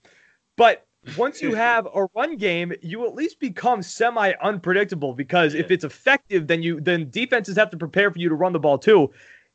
But 0.55 0.85
once 1.17 1.41
you 1.41 1.53
have 1.55 1.87
a 1.93 2.07
run 2.15 2.37
game, 2.37 2.73
you 2.81 3.05
at 3.05 3.13
least 3.13 3.39
become 3.39 3.81
semi 3.81 4.33
unpredictable 4.41 5.13
because 5.13 5.53
if 5.53 5.71
it's 5.71 5.83
effective, 5.83 6.47
then 6.47 6.63
you 6.63 6.79
then 6.79 7.09
defenses 7.09 7.57
have 7.57 7.69
to 7.71 7.77
prepare 7.77 8.11
for 8.11 8.19
you 8.19 8.29
to 8.29 8.35
run 8.35 8.53
the 8.53 8.59
ball 8.59 8.77
too. 8.77 9.11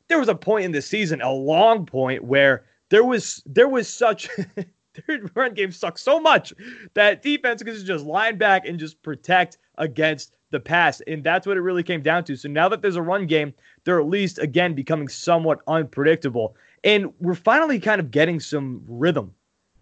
There 0.07 0.19
was 0.19 0.29
a 0.29 0.35
point 0.35 0.65
in 0.65 0.71
this 0.71 0.87
season, 0.87 1.21
a 1.21 1.31
long 1.31 1.85
point, 1.85 2.23
where 2.23 2.65
there 2.89 3.03
was 3.03 3.43
there 3.45 3.69
was 3.69 3.87
such 3.87 4.29
their 5.07 5.21
run 5.35 5.53
game 5.53 5.71
sucked 5.71 5.99
so 5.99 6.19
much 6.19 6.53
that 6.93 7.21
defense 7.21 7.63
could 7.63 7.85
just 7.85 8.05
line 8.05 8.37
back 8.37 8.65
and 8.67 8.79
just 8.79 9.01
protect 9.01 9.57
against 9.77 10.33
the 10.51 10.59
pass. 10.59 11.01
And 11.01 11.23
that's 11.23 11.45
what 11.45 11.57
it 11.57 11.61
really 11.61 11.83
came 11.83 12.01
down 12.01 12.23
to. 12.25 12.35
So 12.35 12.49
now 12.49 12.69
that 12.69 12.81
there's 12.81 12.95
a 12.95 13.01
run 13.01 13.25
game, 13.27 13.53
they're 13.83 13.99
at 13.99 14.07
least 14.07 14.39
again 14.39 14.73
becoming 14.73 15.07
somewhat 15.07 15.59
unpredictable. 15.67 16.55
And 16.83 17.13
we're 17.19 17.35
finally 17.35 17.79
kind 17.79 17.99
of 17.99 18.11
getting 18.11 18.39
some 18.39 18.83
rhythm 18.87 19.33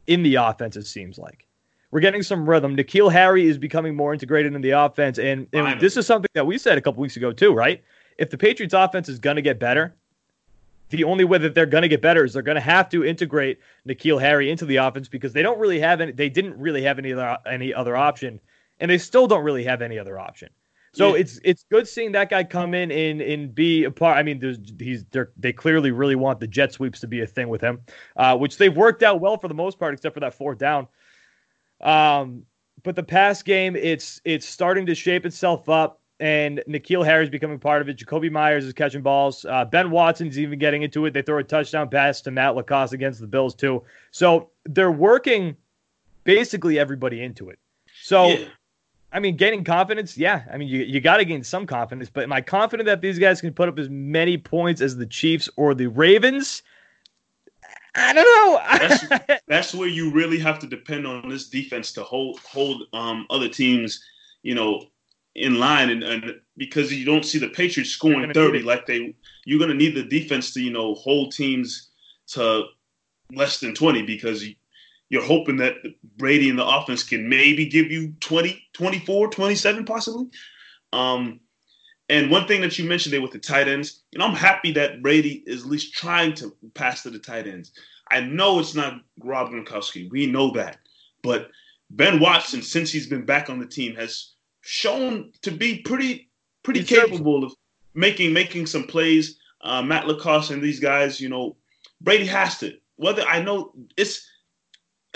in 0.08 0.24
the 0.24 0.36
offense, 0.36 0.76
it 0.76 0.88
seems 0.88 1.18
like. 1.18 1.46
We're 1.92 2.02
getting 2.02 2.24
some 2.24 2.50
rhythm. 2.50 2.76
N'Keal 2.76 3.12
Harry 3.12 3.48
is 3.48 3.58
becoming 3.58 3.96
more 3.96 4.14
integrated 4.14 4.54
in 4.54 4.62
the 4.62 4.72
offense. 4.72 5.20
And, 5.20 5.48
and 5.54 5.80
this 5.80 5.96
is 5.96 6.06
something 6.06 6.30
that 6.34 6.46
we 6.46 6.58
said 6.58 6.78
a 6.78 6.82
couple 6.82 7.02
weeks 7.02 7.16
ago, 7.16 7.32
too, 7.32 7.54
right? 7.54 7.82
If 8.18 8.30
the 8.30 8.38
Patriots 8.38 8.74
offense 8.74 9.08
is 9.08 9.20
going 9.20 9.38
to 9.38 9.42
get 9.42 9.60
better, 9.60 9.96
the 10.90 11.04
only 11.04 11.24
way 11.24 11.38
that 11.38 11.54
they're 11.54 11.66
going 11.66 11.84
to 11.84 11.88
get 11.88 12.02
better 12.02 12.24
is 12.24 12.34
they're 12.34 12.42
going 12.42 12.56
to 12.56 12.62
have 12.62 12.90
to 12.90 13.06
integrate 13.06 13.60
N'Keal 13.88 14.20
Harry 14.20 14.50
into 14.50 14.66
the 14.66 14.78
offense 14.78 15.08
because 15.08 15.34
they 15.34 15.42
don't 15.42 15.60
really 15.60 15.80
have 15.80 16.02
any. 16.02 16.12
They 16.12 16.30
didn't 16.30 16.58
really 16.58 16.82
have 16.84 16.98
any 16.98 17.14
other 17.14 17.38
any 17.46 17.74
other 17.74 17.96
option, 17.96 18.40
and 18.80 18.90
they 18.90 18.98
still 18.98 19.28
don't 19.28 19.44
really 19.44 19.64
have 19.66 19.82
any 19.82 20.00
other 20.00 20.18
option. 20.18 20.50
So 20.94 21.13
Yeah. 21.13 21.22
it's 21.22 21.39
it's 21.44 21.65
good 21.70 21.88
seeing 21.88 22.12
that 22.13 22.29
guy 22.29 22.44
come 22.44 22.74
in 22.74 22.91
and 22.91 23.22
and 23.22 23.53
be 23.53 23.84
a 23.84 23.91
part. 23.91 24.17
I 24.17 24.24
mean, 24.24 24.39
there's 24.39 24.58
he's 24.79 25.06
they're, 25.12 25.32
they 25.38 25.53
clearly 25.53 25.91
really 25.91 26.15
want 26.15 26.39
the 26.39 26.48
jet 26.48 26.74
sweeps 26.74 27.00
to 27.01 27.08
be 27.08 27.22
a 27.22 27.27
thing 27.27 27.50
with 27.50 27.62
him, 27.62 27.82
uh, 28.15 28.38
which 28.38 28.58
they've 28.58 28.75
worked 28.75 29.03
out 29.03 29.20
well 29.20 29.38
for 29.38 29.48
the 29.48 29.53
most 29.53 29.77
part, 29.79 29.94
except 29.94 30.13
for 30.13 30.22
that 30.22 30.34
fourth 30.34 30.58
down. 30.58 30.88
Um, 31.82 32.44
but 32.84 32.96
the 32.96 33.03
pass 33.03 33.44
game, 33.44 33.75
it's 33.75 34.22
it's 34.25 34.46
starting 34.48 34.86
to 34.88 34.96
shape 34.96 35.25
itself 35.25 35.67
up, 35.70 36.00
and 36.20 36.63
N'Keal 36.67 37.06
Harry's 37.06 37.29
becoming 37.29 37.60
part 37.60 37.82
of 37.82 37.89
it. 37.89 37.98
Jakobi 37.98 38.32
Meyers 38.32 38.65
is 38.65 38.74
catching 38.74 39.01
balls. 39.01 39.46
Uh, 39.46 39.65
ben 39.65 39.91
Watson's 39.91 40.39
even 40.39 40.58
getting 40.58 40.84
into 40.84 41.06
it. 41.06 41.13
They 41.13 41.22
throw 41.22 41.38
a 41.38 41.44
touchdown 41.44 41.89
pass 41.89 42.22
to 42.22 42.32
Matt 42.32 42.56
LaCosse 42.56 42.94
against 42.94 43.20
the 43.20 43.27
Bills 43.27 43.53
too. 43.56 43.84
So 44.12 44.50
they're 44.65 44.91
working 44.91 45.56
basically 46.24 46.79
everybody 46.79 47.22
into 47.22 47.50
it. 47.50 47.60
So. 48.01 48.27
yeah. 48.29 48.46
I 49.12 49.20
mean, 49.20 49.38
gaining 49.38 49.64
confidence, 49.64 50.18
yeah. 50.18 50.44
I 50.52 50.58
mean, 50.58 50.68
you, 50.68 50.80
you 50.80 51.00
got 51.00 51.18
to 51.18 51.26
gain 51.26 51.44
some 51.44 51.66
confidence, 51.66 52.10
but 52.12 52.24
am 52.24 52.34
I 52.34 52.42
confident 52.42 52.88
that 52.88 53.02
these 53.02 53.18
guys 53.18 53.40
can 53.40 53.54
put 53.54 53.70
up 53.70 53.80
as 53.80 53.90
many 53.90 54.38
points 54.38 54.82
as 54.82 54.98
the 54.98 55.06
Chiefs 55.06 55.50
or 55.56 55.74
the 55.74 55.88
Ravens? 55.88 56.62
I 57.96 58.14
don't 58.14 58.26
know. 58.26 59.38
That's 59.48 59.74
where 59.74 59.88
you 59.88 60.12
really 60.12 60.38
have 60.40 60.60
to 60.60 60.68
depend 60.68 61.08
on 61.08 61.30
this 61.30 61.50
defense 61.50 61.92
to 61.94 62.04
hold 62.04 62.40
hold 62.40 62.84
um, 62.94 63.26
other 63.30 63.50
teams, 63.50 64.04
you 64.44 64.54
know, 64.54 64.84
in 65.36 65.60
line, 65.60 65.90
and, 65.90 66.04
and 66.04 66.40
because 66.58 66.92
you 66.92 67.06
don't 67.06 67.26
see 67.26 67.40
the 67.40 67.50
Patriots 67.50 67.92
scoring 67.92 68.32
thirty 68.34 68.62
like 68.62 68.86
they, 68.86 69.16
you're 69.46 69.60
going 69.60 69.72
to 69.72 69.76
need 69.76 69.96
the 69.96 70.04
defense 70.04 70.54
to 70.54 70.62
you 70.62 70.72
know 70.72 70.94
hold 70.96 71.32
teams 71.32 71.90
to 72.28 72.66
less 73.32 73.60
than 73.60 73.74
twenty 73.74 74.04
because 74.04 74.46
you're 75.10 75.24
hoping 75.24 75.58
that 75.58 75.76
Brady 76.18 76.50
and 76.50 76.60
the 76.60 76.66
offense 76.66 77.04
can 77.04 77.30
maybe 77.30 77.66
give 77.66 77.92
you 77.92 78.14
20, 78.20 78.62
24, 78.74 79.30
27 79.30 79.86
possibly. 79.86 80.28
Um, 80.94 81.40
and 82.10 82.32
one 82.32 82.48
thing 82.48 82.62
that 82.62 82.78
you 82.78 82.88
mentioned 82.88 83.14
there 83.14 83.22
with 83.22 83.32
the 83.32 83.40
tight 83.40 83.68
ends, 83.68 84.04
and 84.14 84.24
I'm 84.24 84.34
happy 84.34 84.72
that 84.74 85.02
Brady 85.02 85.44
is 85.46 85.64
at 85.64 85.70
least 85.70 85.94
trying 85.94 86.34
to 86.36 86.56
pass 86.74 87.04
to 87.04 87.10
the 87.10 87.20
tight 87.20 87.48
ends. 87.48 87.72
I 88.10 88.22
know 88.22 88.60
it's 88.60 88.76
not 88.76 89.02
Rob 89.24 89.50
Gronkowski. 89.50 90.10
We 90.10 90.28
know 90.28 90.52
that. 90.52 90.78
But 91.22 91.50
Ben 91.90 92.20
Watson, 92.20 92.62
since 92.62 92.92
he's 92.92 93.08
been 93.08 93.26
back 93.26 93.50
on 93.50 93.60
the 93.60 93.66
team, 93.66 93.96
has 93.96 94.34
shown 94.62 95.32
to 95.42 95.52
be 95.52 95.80
pretty 95.80 96.30
pretty 96.64 96.82
he's 96.82 96.90
capable 96.90 97.44
of 97.44 97.54
making 97.94 98.34
making 98.34 98.66
some 98.66 98.84
plays. 98.84 99.40
Uh, 99.62 99.82
Matt 99.82 100.08
LaCosse 100.08 100.52
and 100.52 100.62
these 100.62 100.80
guys, 100.80 101.20
you 101.20 101.28
know, 101.28 101.58
Brady 102.00 102.26
has 102.26 102.58
to. 102.60 102.78
Whether 102.96 103.24
I 103.24 103.42
know 103.42 103.74
it's 103.98 104.26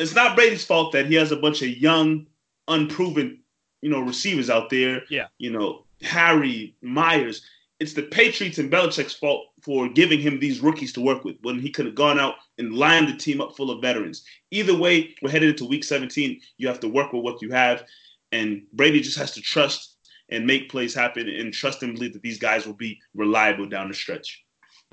it's 0.01 0.15
not 0.15 0.35
Brady's 0.35 0.65
fault 0.65 0.91
that 0.93 1.05
he 1.05 1.15
has 1.15 1.31
a 1.31 1.37
bunch 1.37 1.61
of 1.61 1.69
young, 1.69 2.27
unproven, 2.67 3.39
you 3.81 3.89
know, 3.89 4.01
receivers 4.01 4.49
out 4.49 4.69
there. 4.69 5.03
Yeah. 5.09 5.27
You 5.37 5.51
know, 5.51 5.85
Harry 6.01 6.75
Meyers. 6.81 7.45
It's 7.79 7.93
the 7.93 8.03
Patriots 8.03 8.59
and 8.59 8.71
Belichick's 8.71 9.13
fault 9.13 9.47
for 9.63 9.89
giving 9.89 10.19
him 10.19 10.39
these 10.39 10.59
rookies 10.59 10.93
to 10.93 11.01
work 11.01 11.23
with 11.23 11.35
when 11.41 11.59
he 11.59 11.71
could 11.71 11.85
have 11.85 11.95
gone 11.95 12.19
out 12.19 12.35
and 12.57 12.73
lined 12.73 13.07
the 13.07 13.17
team 13.17 13.41
up 13.41 13.55
full 13.55 13.71
of 13.71 13.81
veterans. 13.81 14.23
Either 14.51 14.77
way, 14.77 15.15
we're 15.21 15.31
headed 15.31 15.49
into 15.49 15.65
week 15.65 15.83
17. 15.83 16.39
You 16.57 16.67
have 16.67 16.79
to 16.81 16.87
work 16.87 17.11
with 17.11 17.23
what 17.23 17.41
you 17.41 17.49
have. 17.51 17.83
And 18.31 18.63
Brady 18.73 19.01
just 19.01 19.17
has 19.17 19.31
to 19.31 19.41
trust 19.41 19.97
and 20.29 20.45
make 20.45 20.69
plays 20.69 20.93
happen 20.93 21.27
and 21.27 21.53
trust 21.53 21.83
and 21.83 21.93
believe 21.93 22.13
that 22.13 22.21
these 22.21 22.39
guys 22.39 22.65
will 22.65 22.73
be 22.73 22.99
reliable 23.15 23.67
down 23.67 23.87
the 23.87 23.93
stretch. 23.93 24.43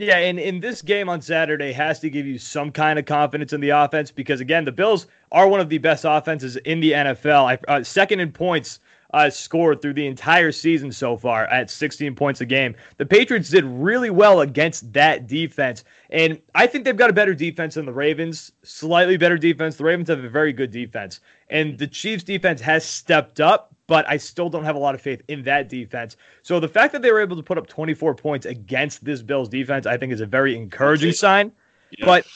Yeah, 0.00 0.19
and 0.19 0.38
in 0.38 0.61
this 0.61 0.81
game 0.81 1.09
on 1.09 1.21
Saturday 1.21 1.73
has 1.73 1.99
to 2.00 2.09
give 2.09 2.25
you 2.25 2.38
some 2.38 2.71
kind 2.71 3.00
of 3.00 3.05
confidence 3.05 3.52
in 3.52 3.61
the 3.61 3.71
offense 3.71 4.12
because 4.12 4.40
again, 4.40 4.64
the 4.64 4.71
Bills 4.71 5.09
are 5.33 5.49
one 5.49 5.59
of 5.59 5.69
the 5.69 5.78
best 5.78 6.05
offenses 6.07 6.55
in 6.59 6.78
the 6.78 6.93
NFL. 6.93 7.59
Uh, 7.67 7.83
second 7.83 8.21
in 8.21 8.31
points 8.31 8.78
uh, 9.12 9.28
scored 9.28 9.83
through 9.83 9.95
the 9.95 10.07
entire 10.07 10.52
season 10.52 10.93
so 10.93 11.17
far 11.17 11.47
at 11.47 11.69
16 11.69 12.14
points 12.14 12.40
a 12.40 12.47
game. 12.47 12.76
The 12.99 13.07
Patriots 13.07 13.50
did 13.50 13.64
really 13.64 14.11
well 14.11 14.43
against 14.43 14.93
that 14.93 15.26
defense, 15.26 15.83
and 16.11 16.40
I 16.55 16.69
think 16.69 16.85
they've 16.85 16.97
got 16.97 17.11
a 17.11 17.14
better 17.14 17.35
defense 17.35 17.75
than 17.75 17.85
the 17.85 17.93
Ravens. 17.93 18.52
Slightly 18.62 19.17
better 19.17 19.37
defense. 19.37 19.75
The 19.75 19.85
Ravens 19.85 20.11
have 20.11 20.23
a 20.23 20.28
very 20.28 20.52
good 20.52 20.71
defense, 20.71 21.19
and 21.50 21.76
the 21.76 21.88
Chiefs' 21.88 22.23
defense 22.23 22.61
has 22.61 22.85
stepped 22.85 23.40
up 23.40 23.75
but 23.88 24.09
I 24.09 24.18
still 24.18 24.49
don't 24.49 24.64
have 24.64 24.76
a 24.76 24.78
lot 24.78 24.95
of 24.95 25.00
faith 25.00 25.23
in 25.26 25.42
that 25.45 25.68
defense. 25.68 26.16
So 26.42 26.61
the 26.61 26.68
fact 26.68 26.92
that 26.92 27.02
they 27.02 27.11
were 27.11 27.21
able 27.21 27.37
to 27.37 27.42
put 27.42 27.59
up 27.59 27.66
24 27.66 28.14
points 28.14 28.47
against 28.47 29.04
this 29.04 29.23
Bills 29.23 29.49
defense, 29.49 29.87
I 29.87 29.97
think 29.97 30.12
is 30.12 30.21
a 30.21 30.26
very 30.26 30.54
encouraging 30.54 31.12
sign. 31.12 31.50
Yeah. 31.99 32.04
But 32.04 32.26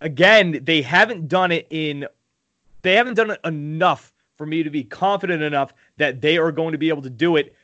again, 0.00 0.60
they 0.64 0.82
haven't 0.82 1.28
done 1.28 1.52
it 1.52 1.68
in 1.70 2.06
they 2.80 2.94
haven't 2.94 3.14
done 3.14 3.30
it 3.30 3.40
enough 3.44 4.12
for 4.36 4.46
me 4.46 4.64
to 4.64 4.70
be 4.70 4.82
confident 4.82 5.42
enough 5.42 5.72
that 5.98 6.20
they 6.20 6.36
are 6.36 6.50
going 6.50 6.72
to 6.72 6.78
be 6.78 6.88
able 6.88 7.02
to 7.02 7.10
do 7.10 7.36
it 7.36 7.54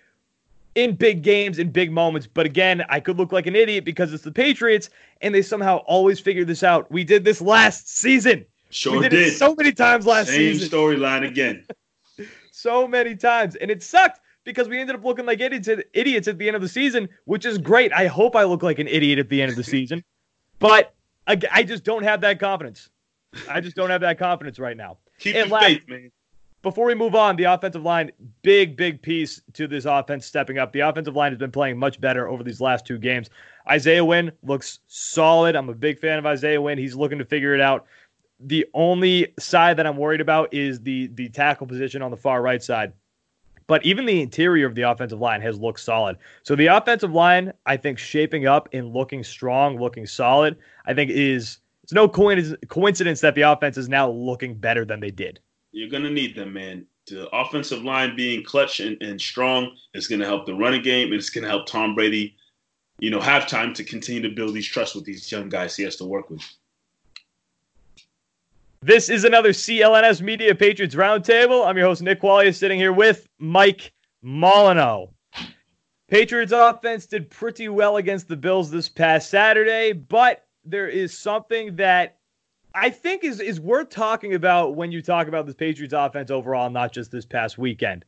in 0.75 0.95
big 0.95 1.23
games, 1.23 1.59
in 1.59 1.71
big 1.71 1.91
moments. 1.91 2.29
But 2.33 2.47
again, 2.47 2.85
I 2.89 3.01
could 3.01 3.17
look 3.17 3.33
like 3.33 3.47
an 3.47 3.57
idiot 3.57 3.85
because 3.85 4.13
it's 4.13 4.23
the 4.23 4.31
Patriots 4.31 4.91
and 5.23 5.35
they 5.35 5.43
somehow 5.43 5.79
always 5.79 6.21
figure 6.21 6.45
this 6.45 6.63
out. 6.63 6.89
We 6.93 7.03
did 7.03 7.25
this 7.25 7.41
last 7.41 7.89
season. 7.89 8.45
Sure 8.71 9.01
we 9.01 9.09
did, 9.09 9.11
did. 9.11 9.37
so 9.37 9.55
many 9.57 9.73
times 9.73 10.07
last 10.07 10.29
Same 10.29 10.53
season. 10.53 10.69
Same 10.69 10.79
storyline 10.79 11.27
again. 11.27 11.65
So 12.59 12.89
many 12.89 13.15
times. 13.15 13.57
And 13.57 13.71
it 13.71 13.83
sucked 13.83 14.21
because 14.45 14.69
we 14.69 14.81
ended 14.81 14.97
up 14.97 15.05
looking 15.05 15.27
like 15.27 15.41
idiots 15.41 15.69
at, 15.69 15.85
idiots 15.93 16.29
at 16.29 16.39
the 16.39 16.47
end 16.47 16.57
of 16.57 16.63
the 16.63 16.69
season, 16.69 17.09
which 17.25 17.45
is 17.45 17.59
great. 17.59 17.93
I 17.93 18.07
hope 18.07 18.35
I 18.35 18.45
look 18.45 18.63
like 18.63 18.79
an 18.79 18.89
idiot 18.89 19.19
at 19.19 19.29
the 19.29 19.41
end 19.43 19.51
of 19.51 19.57
the 19.57 19.65
season. 19.77 20.03
But 20.59 20.95
I, 21.27 21.39
I 21.53 21.63
just 21.63 21.85
don't 21.85 22.03
have 22.03 22.21
that 22.23 22.41
confidence. 22.41 22.91
I 23.49 23.61
just 23.61 23.77
don't 23.77 23.91
have 23.91 24.01
that 24.01 24.19
confidence 24.19 24.59
right 24.59 24.77
now. 24.77 24.99
Keep 25.19 25.37
and 25.37 25.51
last, 25.51 25.65
faith, 25.65 25.89
man. 25.89 26.11
Before 26.63 26.87
we 26.87 26.95
move 26.95 27.15
on, 27.15 27.37
the 27.37 27.45
offensive 27.45 27.83
line, 27.83 28.11
big, 28.43 28.77
big 28.77 29.01
piece 29.01 29.41
to 29.53 29.69
this 29.69 29.85
offense 29.85 30.27
stepping 30.27 30.59
up. 30.59 30.73
The 30.73 30.81
offensive 30.81 31.15
line 31.15 31.31
has 31.31 31.39
been 31.39 31.53
playing 31.53 31.79
much 31.79 32.01
better 32.01 32.29
over 32.29 32.43
these 32.43 32.61
last 32.61 32.85
two 32.85 32.99
games. 32.99 33.31
Isaiah 33.71 34.05
Wynn 34.05 34.33
looks 34.43 34.81
solid. 34.89 35.55
I'm 35.55 35.69
a 35.69 35.75
big 35.75 36.01
fan 36.01 36.19
of 36.19 36.27
Isaiah 36.27 36.61
Wynn. 36.61 36.79
He's 36.79 36.97
looking 36.97 37.19
to 37.19 37.25
figure 37.25 37.55
it 37.55 37.61
out 37.61 37.87
the 38.41 38.67
only 38.75 39.35
side 39.39 39.77
that 39.77 39.87
I'm 39.87 39.97
worried 39.97 40.21
about 40.21 40.53
is 40.55 40.81
the 40.81 41.09
the 41.09 41.29
tackle 41.29 41.67
position 41.67 42.03
on 42.03 42.11
the 42.11 42.17
far 42.17 42.43
right 42.43 42.63
side. 42.63 42.93
But 43.67 43.85
even 43.85 44.07
the 44.07 44.23
interior 44.23 44.67
of 44.67 44.75
the 44.75 44.83
offensive 44.83 45.21
line 45.21 45.43
has 45.43 45.59
looked 45.59 45.81
solid. 45.81 46.17
So 46.43 46.57
the 46.57 46.69
offensive 46.69 47.13
line, 47.13 47.53
I 47.67 47.77
think, 47.77 47.99
shaping 47.99 48.47
up 48.47 48.69
and 48.73 48.95
looking 48.95 49.23
strong, 49.23 49.79
looking 49.79 50.07
solid, 50.07 50.57
I 50.87 50.95
think 50.95 51.11
is 51.11 51.59
it's 51.83 51.93
no 51.93 52.09
coincidence 52.09 53.21
that 53.21 53.35
the 53.35 53.43
offense 53.43 53.77
is 53.77 53.89
now 53.89 54.11
looking 54.11 54.55
better 54.55 54.85
than 54.85 55.01
they 55.01 55.11
did. 55.11 55.41
You're 55.73 55.91
gonna 55.91 56.11
need 56.11 56.35
them, 56.35 56.53
man. 56.53 56.87
The 57.07 57.29
offensive 57.35 57.83
line 57.83 58.17
being 58.17 58.45
clutch 58.45 58.81
and, 58.81 59.01
and 59.03 59.21
strong 59.21 59.75
is 59.95 60.07
gonna 60.07 60.27
help 60.27 60.47
the 60.47 60.55
running 60.55 60.83
game, 60.83 61.09
and 61.09 61.15
it's 61.17 61.31
gonna 61.31 61.49
help 61.49 61.67
Tom 61.67 61.95
Brady, 61.95 62.37
you 63.01 63.11
know, 63.11 63.21
have 63.21 63.47
time 63.47 63.75
to 63.75 63.85
continue 63.85 64.23
to 64.23 64.35
build 64.35 64.55
these 64.55 64.67
trust 64.67 64.95
with 64.95 65.05
these 65.05 65.31
young 65.31 65.49
guys 65.49 65.77
he 65.77 65.83
has 65.83 65.97
to 65.97 66.05
work 66.05 66.31
with. 66.31 66.43
This 68.81 69.09
is 69.09 69.25
another 69.25 69.49
CLNS 69.49 70.23
Media 70.23 70.55
Patriots 70.55 70.95
Roundtable. 70.95 71.67
I'm 71.67 71.77
your 71.77 71.89
host, 71.89 72.01
Nick 72.01 72.21
Quaglia, 72.21 72.55
sitting 72.55 72.79
here 72.79 72.93
with 72.93 73.27
Mike 73.41 73.93
Molyneaux. 74.25 75.11
Patriots 76.07 76.53
offense 76.53 77.05
did 77.05 77.29
pretty 77.29 77.69
well 77.69 77.97
against 77.97 78.29
the 78.29 78.37
Bills 78.37 78.71
this 78.71 78.89
past 78.89 79.31
Saturday, 79.31 79.93
but 79.93 80.47
there 80.65 80.87
is 80.87 81.19
something 81.19 81.75
that 81.75 82.19
I 82.73 82.91
think 82.91 83.25
is, 83.25 83.41
is 83.41 83.59
worth 83.59 83.91
talking 83.91 84.35
about 84.35 84.77
when 84.77 84.93
you 84.93 85.03
talk 85.03 85.27
about 85.27 85.47
this 85.47 85.57
Patriots 85.57 85.93
offense 85.93 86.31
overall, 86.31 86.71
not 86.71 86.93
just 86.93 87.11
this 87.11 87.27
past 87.27 87.59
weekend. 87.59 88.05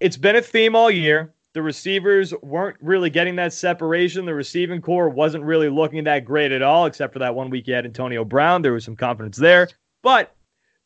It's 0.00 0.16
been 0.16 0.36
a 0.36 0.42
theme 0.42 0.74
all 0.76 0.90
year. 0.90 1.34
The 1.54 1.62
receivers 1.62 2.34
weren't 2.42 2.76
really 2.80 3.10
getting 3.10 3.36
that 3.36 3.52
separation. 3.52 4.26
The 4.26 4.34
receiving 4.34 4.82
corps 4.82 5.08
wasn't 5.08 5.44
really 5.44 5.68
looking 5.68 6.04
that 6.04 6.24
great 6.24 6.52
at 6.52 6.62
all, 6.62 6.86
except 6.86 7.12
for 7.12 7.18
that 7.20 7.34
one 7.34 7.50
week 7.50 7.66
you 7.66 7.74
had 7.74 7.86
Antonio 7.86 8.24
Brown. 8.24 8.62
There 8.62 8.74
was 8.74 8.84
some 8.84 8.96
confidence 8.96 9.38
there. 9.38 9.68
But 10.02 10.34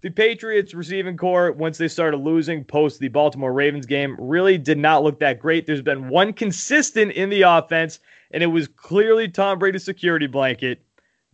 the 0.02 0.10
Patriots 0.10 0.72
receiving 0.72 1.16
corps, 1.16 1.52
once 1.52 1.78
they 1.78 1.88
started 1.88 2.18
losing 2.18 2.64
post 2.64 3.00
the 3.00 3.08
Baltimore 3.08 3.52
Ravens 3.52 3.86
game, 3.86 4.16
really 4.18 4.56
did 4.58 4.78
not 4.78 5.02
look 5.02 5.18
that 5.20 5.40
great. 5.40 5.66
There's 5.66 5.82
been 5.82 6.08
one 6.08 6.32
consistent 6.32 7.12
in 7.12 7.28
the 7.28 7.42
offense, 7.42 8.00
and 8.30 8.42
it 8.42 8.48
was 8.48 8.68
clearly 8.68 9.28
Tom 9.28 9.58
Brady's 9.58 9.84
security 9.84 10.26
blanket, 10.26 10.82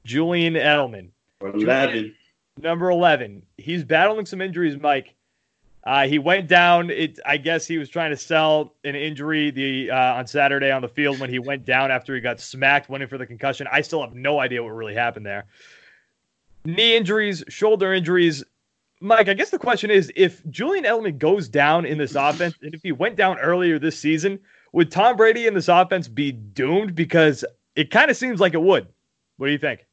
Julian 0.04 0.54
Edelman. 0.54 1.10
11. 1.42 1.60
Julian, 1.60 2.14
number 2.60 2.90
11. 2.90 3.42
He's 3.56 3.84
battling 3.84 4.26
some 4.26 4.40
injuries, 4.40 4.76
Mike. 4.80 5.14
Uh, 5.84 6.06
he 6.06 6.18
went 6.18 6.48
down. 6.48 6.90
It, 6.90 7.18
I 7.24 7.36
guess 7.36 7.66
he 7.66 7.78
was 7.78 7.88
trying 7.88 8.10
to 8.10 8.16
sell 8.16 8.74
an 8.84 8.94
injury 8.94 9.50
the 9.50 9.90
uh, 9.90 10.14
on 10.14 10.26
Saturday 10.26 10.70
on 10.70 10.82
the 10.82 10.88
field 10.88 11.18
when 11.20 11.30
he 11.30 11.38
went 11.38 11.64
down 11.64 11.90
after 11.90 12.14
he 12.14 12.20
got 12.20 12.40
smacked, 12.40 12.88
went 12.88 13.02
in 13.02 13.08
for 13.08 13.18
the 13.18 13.26
concussion. 13.26 13.66
I 13.70 13.80
still 13.80 14.00
have 14.02 14.14
no 14.14 14.40
idea 14.40 14.62
what 14.62 14.70
really 14.70 14.94
happened 14.94 15.24
there. 15.24 15.46
Knee 16.64 16.96
injuries, 16.96 17.44
shoulder 17.48 17.94
injuries. 17.94 18.44
Mike, 19.00 19.28
I 19.28 19.34
guess 19.34 19.50
the 19.50 19.58
question 19.58 19.90
is 19.90 20.12
if 20.16 20.44
Julian 20.50 20.84
Edelman 20.84 21.18
goes 21.18 21.48
down 21.48 21.86
in 21.86 21.98
this 21.98 22.16
offense, 22.16 22.56
and 22.62 22.74
if 22.74 22.82
he 22.82 22.92
went 22.92 23.16
down 23.16 23.38
earlier 23.38 23.78
this 23.78 23.98
season, 23.98 24.40
would 24.72 24.90
Tom 24.90 25.16
Brady 25.16 25.46
in 25.46 25.54
this 25.54 25.68
offense 25.68 26.08
be 26.08 26.32
doomed? 26.32 26.94
Because 26.94 27.44
it 27.76 27.90
kind 27.90 28.10
of 28.10 28.16
seems 28.16 28.40
like 28.40 28.54
it 28.54 28.60
would. 28.60 28.88
What 29.36 29.46
do 29.46 29.52
you 29.52 29.58
think? 29.58 29.86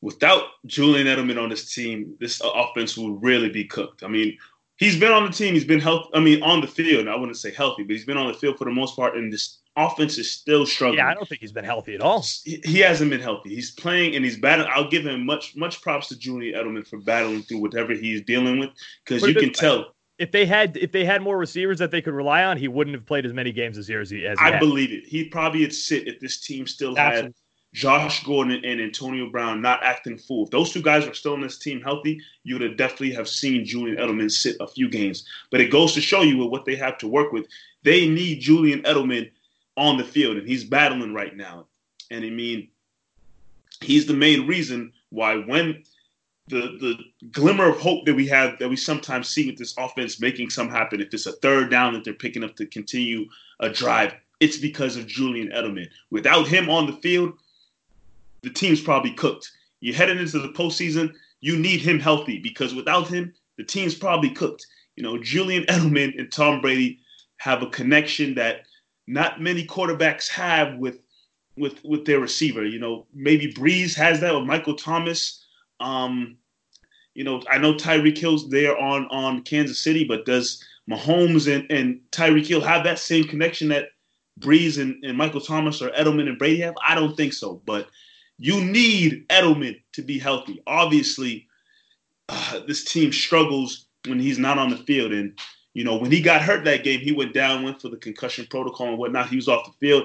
Without 0.00 0.44
Julian 0.66 1.06
Edelman 1.06 1.42
on 1.42 1.48
this 1.48 1.74
team, 1.74 2.14
this 2.20 2.42
uh, 2.42 2.50
offense 2.50 2.96
will 2.96 3.18
really 3.18 3.48
be 3.48 3.64
cooked. 3.64 4.02
I 4.02 4.08
mean, 4.08 4.36
he's 4.76 4.98
been 4.98 5.12
on 5.12 5.26
the 5.26 5.32
team. 5.32 5.54
He's 5.54 5.64
been 5.64 5.80
healthy. 5.80 6.08
I 6.14 6.20
mean, 6.20 6.42
on 6.42 6.60
the 6.60 6.66
field. 6.66 7.08
I 7.08 7.16
wouldn't 7.16 7.36
say 7.36 7.52
healthy, 7.52 7.82
but 7.82 7.92
he's 7.92 8.04
been 8.04 8.16
on 8.16 8.28
the 8.28 8.38
field 8.38 8.58
for 8.58 8.64
the 8.64 8.70
most 8.70 8.96
part. 8.96 9.16
And 9.16 9.32
this 9.32 9.58
offense 9.76 10.18
is 10.18 10.30
still 10.30 10.66
struggling. 10.66 10.98
Yeah, 10.98 11.08
I 11.08 11.14
don't 11.14 11.28
think 11.28 11.40
he's 11.40 11.52
been 11.52 11.64
healthy 11.64 11.94
at 11.94 12.00
all. 12.00 12.24
He, 12.44 12.78
hasn't 12.80 13.10
been 13.10 13.20
healthy. 13.20 13.54
He's 13.54 13.72
playing 13.72 14.16
and 14.16 14.24
he's 14.24 14.38
battling. 14.38 14.70
I'll 14.72 14.88
give 14.88 15.06
him 15.06 15.26
much 15.26 15.56
much 15.56 15.82
props 15.82 16.08
to 16.08 16.18
Julian 16.18 16.54
Edelman 16.54 16.86
for 16.86 16.98
battling 16.98 17.42
through 17.42 17.58
whatever 17.58 17.92
he's 17.92 18.22
dealing 18.22 18.58
with 18.58 18.70
because 19.04 19.22
you 19.22 19.34
can 19.34 19.52
tell. 19.52 19.94
If 20.18 20.32
they 20.32 20.46
had 20.46 20.76
if 20.76 20.90
they 20.90 21.04
had 21.04 21.22
more 21.22 21.38
receivers 21.38 21.78
that 21.78 21.92
they 21.92 22.02
could 22.02 22.14
rely 22.14 22.42
on, 22.42 22.56
he 22.56 22.66
wouldn't 22.66 22.96
have 22.96 23.06
played 23.06 23.24
as 23.24 23.32
many 23.32 23.52
games 23.52 23.76
this 23.76 23.88
year 23.88 24.00
as 24.00 24.10
he. 24.10 24.26
As 24.26 24.38
he 24.40 24.46
I 24.46 24.50
had. 24.52 24.60
believe 24.60 24.90
it. 24.90 25.04
He 25.06 25.24
probably 25.24 25.62
had 25.62 25.72
sit 25.72 26.08
if 26.08 26.18
this 26.18 26.40
team 26.40 26.66
still 26.66 26.98
Absolutely. 26.98 27.26
had 27.26 27.34
Josh 27.74 28.24
Gordon 28.24 28.64
and 28.64 28.80
Antonio 28.80 29.30
Brown 29.30 29.60
not 29.60 29.82
acting 29.82 30.16
fool. 30.16 30.44
If 30.44 30.50
those 30.50 30.72
two 30.72 30.82
guys 30.82 31.06
were 31.06 31.14
still 31.14 31.34
in 31.34 31.42
this 31.42 31.58
team 31.58 31.80
healthy, 31.80 32.20
you 32.42 32.54
would 32.54 32.62
have 32.62 32.76
definitely 32.76 33.12
have 33.12 33.28
seen 33.28 33.64
Julian 33.64 33.98
Edelman 33.98 34.30
sit 34.30 34.56
a 34.60 34.66
few 34.66 34.88
games. 34.88 35.26
But 35.50 35.60
it 35.60 35.70
goes 35.70 35.92
to 35.94 36.00
show 36.00 36.22
you 36.22 36.38
what 36.46 36.64
they 36.64 36.76
have 36.76 36.98
to 36.98 37.08
work 37.08 37.32
with. 37.32 37.46
They 37.82 38.08
need 38.08 38.40
Julian 38.40 38.82
Edelman 38.82 39.30
on 39.76 39.96
the 39.96 40.04
field, 40.04 40.38
and 40.38 40.48
he's 40.48 40.64
battling 40.64 41.14
right 41.14 41.36
now. 41.36 41.66
And 42.10 42.24
I 42.24 42.30
mean, 42.30 42.68
he's 43.80 44.06
the 44.06 44.14
main 44.14 44.46
reason 44.46 44.92
why 45.10 45.36
when 45.36 45.84
the 46.48 46.78
the 46.80 46.98
glimmer 47.30 47.68
of 47.68 47.78
hope 47.78 48.06
that 48.06 48.14
we 48.14 48.26
have 48.26 48.58
that 48.58 48.68
we 48.68 48.76
sometimes 48.76 49.28
see 49.28 49.46
with 49.46 49.58
this 49.58 49.76
offense 49.78 50.20
making 50.20 50.50
some 50.50 50.68
happen. 50.68 51.00
If 51.00 51.12
it's 51.12 51.26
a 51.26 51.32
third 51.32 51.70
down 51.70 51.92
that 51.92 52.04
they're 52.04 52.14
picking 52.14 52.42
up 52.42 52.56
to 52.56 52.66
continue 52.66 53.26
a 53.60 53.68
drive, 53.68 54.14
it's 54.40 54.56
because 54.56 54.96
of 54.96 55.06
Julian 55.06 55.48
Edelman. 55.48 55.88
Without 56.10 56.48
him 56.48 56.70
on 56.70 56.86
the 56.86 56.94
field, 56.94 57.34
the 58.42 58.50
team's 58.50 58.80
probably 58.80 59.12
cooked. 59.12 59.50
You're 59.80 59.94
heading 59.94 60.18
into 60.18 60.38
the 60.38 60.48
postseason. 60.48 61.12
You 61.40 61.58
need 61.58 61.80
him 61.80 62.00
healthy 62.00 62.40
because 62.40 62.74
without 62.74 63.08
him, 63.08 63.32
the 63.56 63.64
team's 63.64 63.94
probably 63.94 64.30
cooked. 64.30 64.66
You 64.96 65.02
know, 65.02 65.18
Julian 65.18 65.64
Edelman 65.64 66.18
and 66.18 66.30
Tom 66.30 66.60
Brady 66.60 67.00
have 67.38 67.62
a 67.62 67.70
connection 67.70 68.34
that 68.34 68.62
not 69.06 69.40
many 69.40 69.66
quarterbacks 69.66 70.28
have 70.28 70.76
with 70.76 70.98
with 71.56 71.82
with 71.84 72.04
their 72.04 72.20
receiver. 72.20 72.64
You 72.64 72.78
know, 72.78 73.06
maybe 73.14 73.52
Brees 73.52 73.94
has 73.96 74.20
that 74.20 74.34
with 74.34 74.44
Michael 74.44 74.74
Thomas. 74.74 75.44
Um, 75.80 76.36
you 77.14 77.24
know, 77.24 77.42
I 77.50 77.58
know 77.58 77.74
Tyreek 77.74 78.18
Hill's 78.18 78.48
there 78.50 78.76
on 78.78 79.06
on 79.06 79.42
Kansas 79.42 79.82
City, 79.82 80.04
but 80.04 80.24
does 80.24 80.64
Mahomes 80.90 81.52
and, 81.52 81.70
and 81.70 82.00
Tyreek 82.12 82.46
Hill 82.46 82.60
have 82.60 82.84
that 82.84 82.98
same 82.98 83.24
connection 83.24 83.68
that 83.68 83.88
Brees 84.40 84.80
and, 84.80 85.02
and 85.04 85.18
Michael 85.18 85.40
Thomas 85.40 85.82
or 85.82 85.90
Edelman 85.90 86.28
and 86.28 86.38
Brady 86.38 86.60
have? 86.60 86.74
I 86.86 86.94
don't 86.94 87.16
think 87.16 87.32
so. 87.32 87.60
But 87.66 87.88
you 88.38 88.64
need 88.64 89.26
Edelman 89.28 89.80
to 89.92 90.02
be 90.02 90.18
healthy. 90.18 90.62
Obviously, 90.66 91.48
uh, 92.28 92.60
this 92.66 92.84
team 92.84 93.12
struggles 93.12 93.86
when 94.06 94.20
he's 94.20 94.38
not 94.38 94.58
on 94.58 94.70
the 94.70 94.76
field. 94.76 95.12
And, 95.12 95.38
you 95.74 95.84
know, 95.84 95.96
when 95.96 96.10
he 96.10 96.20
got 96.20 96.42
hurt 96.42 96.64
that 96.64 96.84
game, 96.84 97.00
he 97.00 97.12
went 97.12 97.34
down, 97.34 97.62
went 97.62 97.82
for 97.82 97.88
the 97.88 97.96
concussion 97.96 98.46
protocol 98.48 98.88
and 98.88 98.98
whatnot. 98.98 99.28
He 99.28 99.36
was 99.36 99.48
off 99.48 99.66
the 99.66 99.86
field. 99.86 100.04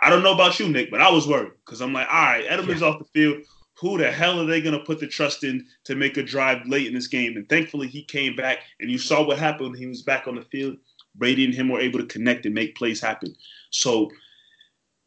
I 0.00 0.10
don't 0.10 0.22
know 0.22 0.34
about 0.34 0.58
you, 0.58 0.68
Nick, 0.68 0.90
but 0.90 1.00
I 1.00 1.10
was 1.10 1.28
worried 1.28 1.52
because 1.64 1.80
I'm 1.80 1.92
like, 1.92 2.08
all 2.08 2.22
right, 2.22 2.46
Edelman's 2.46 2.80
yeah. 2.80 2.88
off 2.88 2.98
the 2.98 3.04
field. 3.06 3.44
Who 3.78 3.98
the 3.98 4.12
hell 4.12 4.40
are 4.40 4.46
they 4.46 4.60
going 4.60 4.78
to 4.78 4.84
put 4.84 5.00
the 5.00 5.06
trust 5.06 5.44
in 5.44 5.66
to 5.84 5.94
make 5.94 6.16
a 6.16 6.22
drive 6.22 6.66
late 6.66 6.86
in 6.86 6.94
this 6.94 7.06
game? 7.08 7.36
And 7.36 7.48
thankfully, 7.48 7.88
he 7.88 8.04
came 8.04 8.36
back, 8.36 8.58
and 8.80 8.90
you 8.90 8.98
saw 8.98 9.24
what 9.24 9.38
happened 9.38 9.70
when 9.70 9.78
he 9.78 9.86
was 9.86 10.02
back 10.02 10.28
on 10.28 10.36
the 10.36 10.42
field. 10.42 10.76
Brady 11.14 11.44
and 11.44 11.54
him 11.54 11.68
were 11.68 11.80
able 11.80 11.98
to 11.98 12.06
connect 12.06 12.46
and 12.46 12.54
make 12.54 12.76
plays 12.76 13.00
happen. 13.00 13.34
So, 13.70 14.10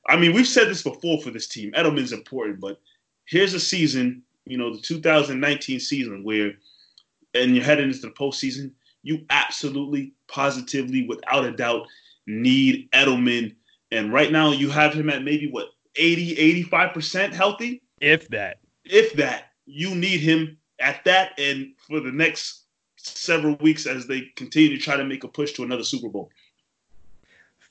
I 0.08 0.16
mean, 0.16 0.34
we've 0.34 0.46
said 0.46 0.68
this 0.68 0.82
before 0.82 1.20
for 1.20 1.30
this 1.30 1.48
team. 1.48 1.72
Edelman's 1.72 2.12
important, 2.12 2.60
but 2.60 2.80
here's 3.26 3.54
a 3.54 3.60
season, 3.60 4.22
you 4.44 4.58
know, 4.58 4.74
the 4.74 4.80
2019 4.80 5.80
season 5.80 6.22
where, 6.22 6.52
and 7.34 7.54
you're 7.54 7.64
heading 7.64 7.86
into 7.86 8.00
the 8.00 8.10
postseason, 8.10 8.72
you 9.02 9.24
absolutely, 9.30 10.12
positively, 10.28 11.06
without 11.06 11.44
a 11.44 11.52
doubt, 11.52 11.86
need 12.26 12.90
Edelman. 12.92 13.54
And 13.90 14.12
right 14.12 14.30
now, 14.30 14.52
you 14.52 14.70
have 14.70 14.94
him 14.94 15.10
at 15.10 15.22
maybe 15.22 15.50
what 15.50 15.68
80, 15.96 16.64
85% 16.64 17.32
healthy. 17.32 17.82
If 18.00 18.28
that. 18.28 18.58
If 18.84 19.14
that. 19.14 19.50
You 19.66 19.94
need 19.94 20.20
him 20.20 20.58
at 20.80 21.04
that 21.04 21.32
and 21.38 21.72
for 21.86 22.00
the 22.00 22.12
next 22.12 22.64
several 22.96 23.56
weeks 23.56 23.86
as 23.86 24.06
they 24.06 24.22
continue 24.36 24.76
to 24.76 24.82
try 24.82 24.96
to 24.96 25.04
make 25.04 25.24
a 25.24 25.28
push 25.28 25.52
to 25.52 25.62
another 25.62 25.84
Super 25.84 26.08
Bowl 26.08 26.30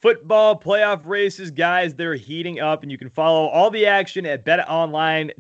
football 0.04 0.60
playoff 0.60 1.06
races, 1.06 1.50
guys, 1.50 1.96
they're 1.96 2.16
heating 2.16 2.60
up, 2.60 2.84
and 2.84 2.92
you 2.92 2.98
can 2.98 3.10
follow 3.10 3.48
all 3.48 3.70
the 3.70 3.86
action 3.86 4.26
at 4.26 4.44
betonline.ag 4.44 5.34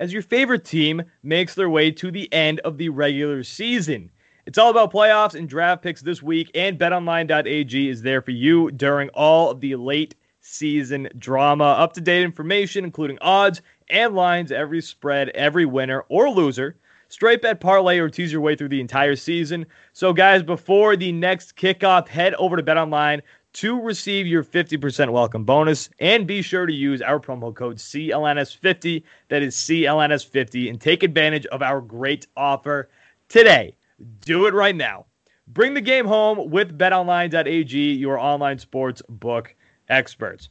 as 0.00 0.12
your 0.12 0.22
favorite 0.22 0.64
team 0.64 1.00
makes 1.22 1.54
their 1.54 1.70
way 1.70 1.92
to 1.92 2.10
the 2.10 2.30
end 2.32 2.58
of 2.60 2.76
the 2.76 2.88
regular 2.88 3.44
season. 3.44 4.10
It's 4.46 4.58
all 4.58 4.72
about 4.72 4.92
playoffs 4.92 5.36
and 5.36 5.48
draft 5.48 5.80
picks 5.80 6.02
this 6.02 6.24
week, 6.24 6.50
and 6.56 6.76
betonline.ag 6.76 7.88
is 7.88 8.02
there 8.02 8.20
for 8.20 8.32
you 8.32 8.72
during 8.72 9.10
all 9.10 9.48
of 9.52 9.60
the 9.60 9.76
late 9.76 10.16
season 10.40 11.08
drama. 11.18 11.66
Up 11.66 11.92
to 11.92 12.00
date 12.00 12.24
information, 12.24 12.84
including 12.84 13.18
odds 13.20 13.62
and 13.90 14.16
lines, 14.16 14.50
every 14.50 14.82
spread, 14.82 15.28
every 15.36 15.66
winner 15.66 16.04
or 16.08 16.30
loser 16.30 16.74
straight 17.08 17.42
bet 17.42 17.60
parlay 17.60 17.98
or 17.98 18.08
tease 18.08 18.32
your 18.32 18.40
way 18.40 18.54
through 18.54 18.68
the 18.68 18.80
entire 18.80 19.16
season. 19.16 19.66
So, 19.92 20.12
guys, 20.12 20.42
before 20.42 20.96
the 20.96 21.12
next 21.12 21.56
kickoff, 21.56 22.08
head 22.08 22.34
over 22.34 22.56
to 22.56 22.62
BetOnline 22.62 23.22
to 23.54 23.80
receive 23.80 24.26
your 24.26 24.44
50% 24.44 25.10
welcome 25.10 25.44
bonus 25.44 25.88
and 25.98 26.26
be 26.26 26.42
sure 26.42 26.66
to 26.66 26.72
use 26.72 27.02
our 27.02 27.18
promo 27.18 27.54
code 27.54 27.76
CLNS50. 27.76 29.02
That 29.28 29.42
is 29.42 29.56
CLNS50 29.56 30.70
and 30.70 30.80
take 30.80 31.02
advantage 31.02 31.46
of 31.46 31.62
our 31.62 31.80
great 31.80 32.26
offer 32.36 32.88
today. 33.28 33.74
Do 34.20 34.46
it 34.46 34.54
right 34.54 34.76
now. 34.76 35.06
Bring 35.48 35.72
the 35.74 35.80
game 35.80 36.06
home 36.06 36.50
with 36.50 36.78
betonline.ag, 36.78 37.92
your 37.94 38.18
online 38.18 38.58
sports 38.58 39.00
book 39.08 39.54
experts. 39.88 40.50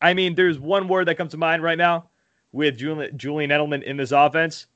I 0.00 0.14
mean, 0.14 0.34
there's 0.34 0.58
one 0.58 0.88
word 0.88 1.06
that 1.06 1.16
comes 1.16 1.32
to 1.32 1.36
mind 1.36 1.62
right 1.62 1.76
now 1.76 2.08
with 2.52 2.78
Julian, 2.78 3.16
Julian 3.18 3.50
Edelman 3.50 3.82
in 3.82 3.98
this 3.98 4.12
offense 4.12 4.66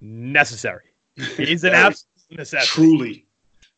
necessary. 0.00 0.84
He's 1.36 1.64
an 1.64 1.74
absolute 1.74 2.06
necessity. 2.30 2.66
Truly. 2.66 3.26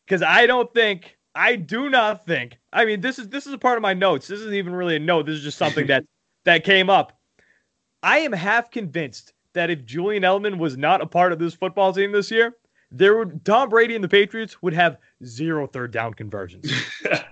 Because 0.04 0.22
I 0.22 0.46
don't 0.46 0.72
think, 0.72 1.18
I 1.34 1.56
do 1.56 1.90
not 1.90 2.24
think. 2.26 2.58
I 2.72 2.84
mean, 2.84 3.00
this 3.00 3.18
is 3.18 3.28
this 3.28 3.46
is 3.46 3.52
a 3.52 3.58
part 3.58 3.76
of 3.76 3.82
my 3.82 3.94
notes. 3.94 4.26
This 4.26 4.40
isn't 4.40 4.54
even 4.54 4.74
really 4.74 4.96
a 4.96 5.00
note. 5.00 5.26
This 5.26 5.36
is 5.36 5.42
just 5.42 5.58
something 5.58 5.86
that 5.86 6.04
that 6.44 6.64
came 6.64 6.90
up. 6.90 7.18
I 8.02 8.18
am 8.18 8.32
half 8.32 8.70
convinced 8.70 9.32
that 9.52 9.70
if 9.70 9.84
Julian 9.84 10.22
Edelman 10.22 10.58
was 10.58 10.76
not 10.76 11.00
a 11.00 11.06
part 11.06 11.32
of 11.32 11.38
this 11.38 11.54
football 11.54 11.92
team 11.92 12.12
this 12.12 12.30
year, 12.30 12.56
there 12.90 13.16
would 13.18 13.44
Tom 13.44 13.68
Brady 13.68 13.94
and 13.94 14.02
the 14.02 14.08
Patriots 14.08 14.62
would 14.62 14.72
have 14.72 14.98
zero 15.24 15.66
third 15.66 15.90
down 15.90 16.14
conversions. 16.14 16.72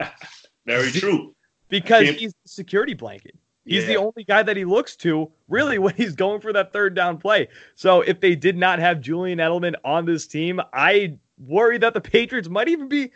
Very 0.67 0.91
true. 0.91 1.35
Because 1.69 2.09
he's 2.11 2.33
the 2.33 2.49
security 2.49 2.95
blanket. 2.95 3.37
He's 3.67 3.83
yeah. 3.83 3.89
the 3.89 3.97
only 3.97 4.25
guy 4.25 4.43
that 4.45 4.57
he 4.57 4.65
looks 4.65 4.97
to 4.97 5.31
really 5.49 5.79
when 5.81 5.95
he's 5.95 6.15
going 6.15 6.41
for 6.41 6.53
that 6.53 6.73
third 6.73 6.95
down 6.95 7.19
play. 7.19 7.49
So 7.75 8.01
if 8.01 8.21
they 8.21 8.35
did 8.35 8.57
not 8.57 8.79
have 8.79 9.01
Julian 9.01 9.39
Edelman 9.39 9.75
on 9.85 10.07
this 10.07 10.27
team, 10.27 10.61
I 10.73 11.17
worry 11.39 11.77
that 11.79 11.93
the 11.93 12.01
Patriots 12.01 12.49
might 12.49 12.69
even 12.69 12.89
be 12.89 13.11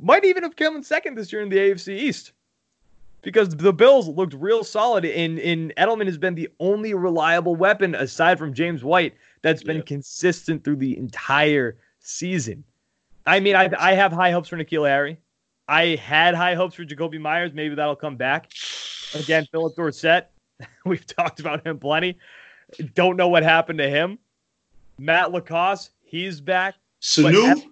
might 0.00 0.24
even 0.24 0.44
have 0.44 0.56
come 0.56 0.76
in 0.76 0.82
second 0.82 1.16
this 1.16 1.32
year 1.32 1.42
in 1.42 1.48
the 1.48 1.56
AFC 1.56 1.88
East. 1.98 2.32
Because 3.22 3.48
the 3.48 3.72
Bills 3.72 4.06
looked 4.08 4.32
real 4.34 4.62
solid 4.62 5.04
and, 5.04 5.40
and 5.40 5.74
Edelman 5.76 6.06
has 6.06 6.16
been 6.16 6.36
the 6.36 6.48
only 6.60 6.94
reliable 6.94 7.56
weapon 7.56 7.96
aside 7.96 8.38
from 8.38 8.54
James 8.54 8.84
White 8.84 9.14
that's 9.42 9.64
been 9.64 9.78
yeah. 9.78 9.82
consistent 9.82 10.62
through 10.62 10.76
the 10.76 10.96
entire 10.96 11.76
season. 11.98 12.62
I 13.26 13.40
mean, 13.40 13.56
I, 13.56 13.70
I 13.76 13.94
have 13.94 14.12
high 14.12 14.30
hopes 14.30 14.48
for 14.48 14.56
N'Keal 14.56 14.88
Harry. 14.88 15.18
I 15.66 15.96
had 15.96 16.34
high 16.34 16.54
hopes 16.54 16.76
for 16.76 16.84
Jakobi 16.84 17.20
Meyers. 17.20 17.52
Maybe 17.52 17.74
that'll 17.74 17.96
come 17.96 18.16
back. 18.16 18.52
Again, 19.14 19.46
Phillip 19.50 19.74
Dorsett, 19.76 20.30
we've 20.84 21.06
talked 21.06 21.40
about 21.40 21.66
him 21.66 21.78
plenty. 21.78 22.18
Don't 22.94 23.16
know 23.16 23.28
what 23.28 23.42
happened 23.42 23.78
to 23.78 23.88
him. 23.88 24.18
Matt 24.98 25.32
LaCosse, 25.32 25.90
he's 26.04 26.40
back. 26.40 26.74
Sanu? 27.00 27.62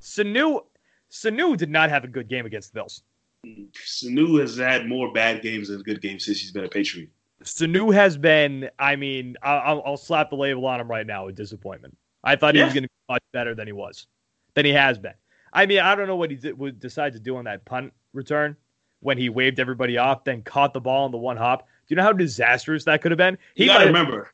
Sanu, 0.00 0.64
Sanu 1.10 1.56
did 1.56 1.70
not 1.70 1.90
have 1.90 2.04
a 2.04 2.08
good 2.08 2.28
game 2.28 2.46
against 2.46 2.72
the 2.72 2.80
Bills. 2.80 3.02
Sanu 3.46 4.40
has 4.40 4.56
had 4.56 4.86
more 4.86 5.12
bad 5.12 5.42
games 5.42 5.68
than 5.68 5.82
good 5.82 6.02
games 6.02 6.24
since 6.24 6.40
he's 6.40 6.52
been 6.52 6.64
a 6.64 6.68
Patriot. 6.68 7.08
Sanu 7.42 7.94
has 7.94 8.16
been, 8.16 8.68
I 8.78 8.96
mean, 8.96 9.36
I'll, 9.42 9.82
I'll, 9.84 9.96
slap 9.96 10.30
the 10.30 10.36
label 10.36 10.66
on 10.66 10.80
him 10.80 10.88
right 10.88 11.06
now 11.06 11.26
with 11.26 11.36
disappointment. 11.36 11.96
I 12.24 12.36
thought 12.36 12.54
yeah. 12.54 12.62
he 12.62 12.64
was 12.64 12.74
going 12.74 12.82
to 12.82 12.88
be 12.88 13.12
much 13.12 13.22
better 13.32 13.54
than 13.54 13.66
he 13.66 13.72
was, 13.72 14.06
than 14.54 14.64
he 14.64 14.72
has 14.72 14.98
been. 14.98 15.14
I 15.52 15.66
mean, 15.66 15.78
I 15.78 15.94
don't 15.94 16.08
know 16.08 16.16
what 16.16 16.30
he 16.30 16.36
did, 16.36 16.58
would 16.58 16.80
decide 16.80 17.12
to 17.12 17.20
do 17.20 17.36
on 17.36 17.44
that 17.44 17.64
punt 17.64 17.92
return 18.12 18.56
when 19.00 19.18
he 19.18 19.28
waved 19.28 19.60
everybody 19.60 19.98
off, 19.98 20.24
then 20.24 20.42
caught 20.42 20.72
the 20.72 20.80
ball 20.80 21.04
on 21.04 21.10
the 21.10 21.18
one 21.18 21.36
hop. 21.36 21.60
Do 21.60 21.66
you 21.94 21.96
know 21.96 22.02
how 22.02 22.12
disastrous 22.12 22.84
that 22.84 23.02
could 23.02 23.10
have 23.10 23.18
been? 23.18 23.38
He 23.54 23.64
you 23.64 23.70
got 23.70 23.78
to 23.78 23.86
remember, 23.86 24.32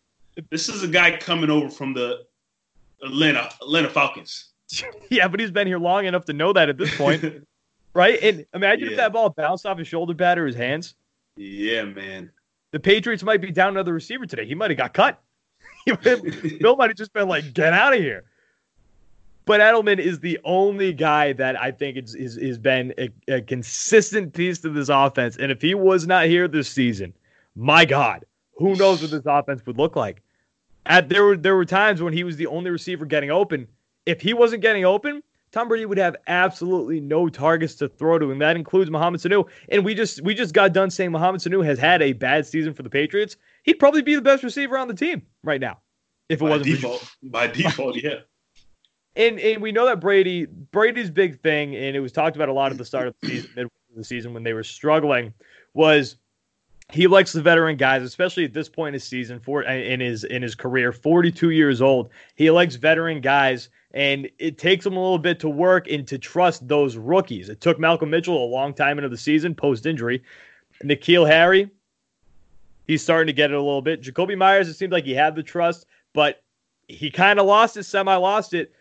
this 0.51 0.69
is 0.69 0.83
a 0.83 0.89
guy 0.89 1.17
coming 1.17 1.51
over 1.51 1.69
from 1.69 1.95
the 1.95 2.25
Atlanta 3.03 3.51
Atlanta 3.61 3.89
Falcons. 3.89 4.51
yeah, 5.11 5.29
but 5.29 5.41
he's 5.41 5.51
been 5.51 5.67
here 5.67 5.79
long 5.79 6.07
enough 6.07 6.25
to 6.27 6.33
know 6.33 6.53
that 6.53 6.69
at 6.69 6.79
this 6.79 6.97
point, 6.97 7.47
right? 7.95 8.19
And 8.23 8.47
imagine 8.55 8.87
yeah. 8.87 8.93
if 8.93 8.97
that 8.97 9.13
ball 9.13 9.31
bounced 9.31 9.67
off 9.67 9.79
his 9.79 9.87
shoulder 9.87 10.15
pad 10.15 10.39
or 10.39 10.47
his 10.47 10.57
hands. 10.57 10.95
Yeah, 11.37 11.85
man. 11.85 12.31
The 12.73 12.81
Patriots 12.81 13.23
might 13.23 13.41
be 13.41 13.51
down 13.51 13.69
another 13.69 13.93
receiver 13.93 14.27
today. 14.27 14.47
He 14.47 14.55
might 14.55 14.71
have 14.71 14.79
got 14.79 14.95
cut. 14.95 15.21
Bill 16.03 16.77
might 16.77 16.91
have 16.91 16.97
just 16.97 17.13
been 17.13 17.29
like, 17.29 17.53
"Get 17.53 17.73
out 17.73 17.93
of 17.93 18.01
here." 18.01 18.25
But 19.47 19.61
Edelman 19.61 19.99
is 19.99 20.21
the 20.21 20.39
only 20.45 20.93
guy 20.93 21.33
that 21.35 21.61
I 21.61 21.71
think 21.71 21.99
is 21.99 22.15
is 22.15 22.37
has 22.37 22.59
been 22.59 22.95
a, 22.99 23.11
a, 23.29 23.43
consistent 23.43 24.33
piece 24.33 24.61
to 24.61 24.71
this 24.71 24.89
offense. 24.89 25.37
And 25.37 25.53
if 25.53 25.61
he 25.61 25.75
was 25.75 26.07
not 26.07 26.27
here 26.27 26.49
this 26.49 26.69
season, 26.69 27.13
my 27.55 27.85
God, 27.85 28.25
who 28.57 28.75
knows 28.77 29.03
what 29.03 29.11
this 29.11 29.27
offense 29.27 29.65
would 29.67 29.77
look 29.77 29.97
like? 29.97 30.23
At 30.87 31.09
there 31.09 31.25
were 31.25 31.37
there 31.37 31.57
were 31.57 31.67
times 31.67 32.03
when 32.03 32.13
he 32.13 32.25
was 32.25 32.37
the 32.37 32.47
only 32.47 32.71
receiver 32.71 33.05
getting 33.05 33.31
open. 33.31 33.69
If 34.07 34.21
he 34.21 34.33
wasn't 34.33 34.63
getting 34.63 34.85
open, 34.85 35.23
Tom 35.53 35.69
Brady 35.69 35.85
would 35.85 35.99
have 35.99 36.17
absolutely 36.27 37.01
no 37.01 37.29
targets 37.29 37.75
to 37.77 37.89
throw 37.89 38.19
to, 38.19 38.31
and 38.31 38.41
that 38.41 38.57
includes 38.57 38.91
Mohamed 38.91 39.21
Sanu. 39.21 39.47
And 39.69 39.85
we 39.85 39.95
just 39.95 40.23
we 40.23 40.35
just 40.35 40.55
got 40.55 40.73
done 40.73 40.91
saying 40.91 41.13
Mohamed 41.13 41.43
Sanu 41.43 41.63
has 41.65 41.79
had 41.79 42.01
a 42.01 42.15
bad 42.15 42.47
season 42.47 42.73
for 42.73 42.83
the 42.83 42.91
Patriots. 42.91 43.37
He'd 43.63 43.75
probably 43.75 44.03
be 44.03 44.15
the 44.15 44.23
best 44.23 44.43
receiver 44.43 44.79
on 44.79 44.89
the 44.89 44.95
team 44.95 45.23
right 45.43 45.61
now 45.61 45.81
if 46.31 46.41
it 46.41 46.45
by 46.45 46.51
wasn't 46.51 46.67
default. 46.67 47.17
By 47.23 47.47
default, 47.47 47.97
yeah 47.97 48.21
and 49.17 49.39
and 49.39 49.63
we 49.63 49.73
know 49.73 49.87
that 49.87 50.01
Brady 50.01 50.47
Brady's 50.47 51.11
big 51.11 51.41
thing, 51.41 51.75
and 51.75 51.97
it 51.97 52.01
was 52.01 52.13
talked 52.13 52.37
about 52.37 52.49
a 52.49 52.53
lot 52.53 52.73
at 52.73 52.79
the 52.79 52.85
start 52.85 53.09
of 53.09 53.15
the 53.21 53.29
season, 53.29 53.51
mid 53.57 53.65
of 53.67 53.71
the 53.97 54.05
season 54.05 54.35
when 54.35 54.43
they 54.43 54.53
were 54.53 54.65
struggling, 54.65 55.33
was 55.73 56.17
he 56.93 57.07
likes 57.07 57.33
the 57.33 57.43
veteran 57.43 57.77
guys, 57.77 58.03
especially 58.03 58.45
at 58.45 58.53
this 58.53 58.69
point 58.69 58.89
in 58.89 58.95
his 58.95 59.05
season, 59.05 59.41
for 59.41 59.63
in 59.63 60.01
his 60.01 60.25
in 60.25 60.43
his 60.43 60.55
career, 60.55 60.93
42 60.93 61.51
years 61.51 61.81
old. 61.81 62.11
He 62.35 62.51
likes 62.51 62.77
veteran 62.77 63.21
guys, 63.21 63.69
and 63.93 64.29
it 64.39 64.59
takes 64.59 64.85
him 64.85 64.97
a 64.97 65.01
little 65.01 65.19
bit 65.19 65.41
to 65.41 65.49
work 65.49 65.89
and 65.89 66.07
to 66.09 66.19
trust 66.19 66.67
those 66.67 66.97
rookies. 66.97 67.49
It 67.49 67.61
took 67.61 67.79
Malcolm 67.79 68.11
Mitchell 68.11 68.45
a 68.45 68.47
long 68.47 68.75
time 68.75 68.99
into 68.99 69.09
the 69.09 69.17
season 69.17 69.55
post 69.55 69.87
injury. 69.87 70.23
N'Keal 70.83 71.27
Harry, 71.27 71.71
he's 72.87 73.03
starting 73.03 73.29
to 73.29 73.33
get 73.33 73.51
it 73.51 73.55
a 73.55 73.63
little 73.63 73.83
bit. 73.83 74.03
Jakobi 74.03 74.37
Meyers, 74.37 74.69
it 74.69 74.75
seemed 74.75 74.93
like 74.93 75.05
he 75.05 75.15
had 75.15 75.37
the 75.37 75.43
trust, 75.43 75.87
but 76.13 76.43
he 76.89 77.11
kind 77.11 77.39
of 77.39 77.47
lost 77.47 77.77
it, 77.77 77.85
semi 77.85 78.15
lost 78.17 78.53
it. 78.53 78.73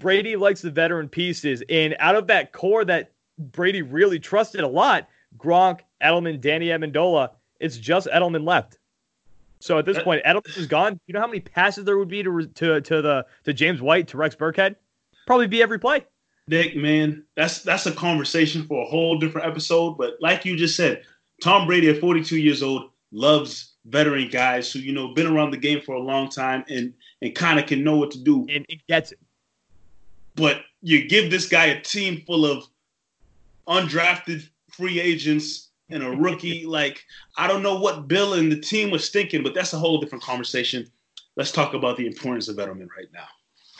Brady 0.00 0.34
likes 0.34 0.62
the 0.62 0.70
veteran 0.72 1.08
pieces, 1.08 1.62
and 1.68 1.94
out 2.00 2.16
of 2.16 2.26
that 2.26 2.52
core 2.52 2.84
that 2.86 3.12
Brady 3.38 3.82
really 3.82 4.18
trusted 4.18 4.62
a 4.62 4.68
lot, 4.68 5.08
Gronk, 5.38 5.80
Edelman, 6.02 6.40
Danny 6.40 6.66
Amendola 6.66 7.30
it's 7.60 7.76
just 7.76 8.08
Edelman 8.08 8.44
left. 8.44 8.78
So 9.60 9.78
at 9.78 9.84
this 9.84 10.02
point, 10.02 10.24
Edelman 10.24 10.56
is 10.56 10.66
gone. 10.66 10.98
You 11.06 11.12
know 11.12 11.20
how 11.20 11.26
many 11.26 11.40
passes 11.40 11.84
there 11.84 11.98
would 11.98 12.08
be 12.08 12.22
to 12.22 12.46
to 12.46 12.80
to 12.80 13.02
the 13.02 13.26
to 13.44 13.52
James 13.52 13.82
White 13.82 14.08
to 14.08 14.16
Rex 14.16 14.34
Burkhead? 14.34 14.74
Probably 15.26 15.46
be 15.46 15.62
every 15.62 15.78
play. 15.78 16.06
Nick, 16.48 16.74
man, 16.74 17.24
that's 17.36 17.62
that's 17.62 17.84
a 17.86 17.92
conversation 17.92 18.66
for 18.66 18.82
a 18.82 18.86
whole 18.86 19.18
different 19.18 19.46
episode. 19.46 19.98
But 19.98 20.14
like 20.20 20.46
you 20.46 20.56
just 20.56 20.76
said, 20.76 21.02
Tom 21.42 21.66
Brady 21.66 21.90
at 21.90 21.98
42 22.00 22.38
years 22.38 22.62
old 22.62 22.90
loves 23.12 23.74
veteran 23.86 24.28
guys 24.28 24.72
who 24.72 24.78
you 24.78 24.92
know 24.92 25.12
been 25.12 25.26
around 25.26 25.50
the 25.50 25.58
game 25.58 25.82
for 25.82 25.94
a 25.94 26.00
long 26.00 26.30
time 26.30 26.64
and 26.68 26.94
and 27.20 27.34
kind 27.34 27.60
of 27.60 27.66
can 27.66 27.84
know 27.84 27.98
what 27.98 28.10
to 28.12 28.18
do. 28.18 28.46
And 28.48 28.64
it 28.70 28.80
gets 28.88 29.12
it. 29.12 29.18
But 30.40 30.62
you 30.80 31.06
give 31.06 31.30
this 31.30 31.46
guy 31.46 31.66
a 31.66 31.80
team 31.80 32.22
full 32.26 32.46
of 32.46 32.64
undrafted 33.68 34.48
free 34.70 34.98
agents 34.98 35.68
and 35.90 36.02
a 36.02 36.10
rookie. 36.10 36.64
like 36.78 37.04
I 37.36 37.46
don't 37.46 37.62
know 37.62 37.78
what 37.78 38.08
Bill 38.08 38.34
and 38.34 38.50
the 38.50 38.58
team 38.58 38.90
was 38.90 39.10
thinking, 39.10 39.42
but 39.42 39.54
that's 39.54 39.74
a 39.74 39.78
whole 39.78 40.00
different 40.00 40.24
conversation. 40.24 40.90
Let's 41.36 41.52
talk 41.52 41.74
about 41.74 41.96
the 41.96 42.06
importance 42.06 42.48
of 42.48 42.56
Edelman 42.56 42.88
right 42.96 43.08
now. 43.12 43.28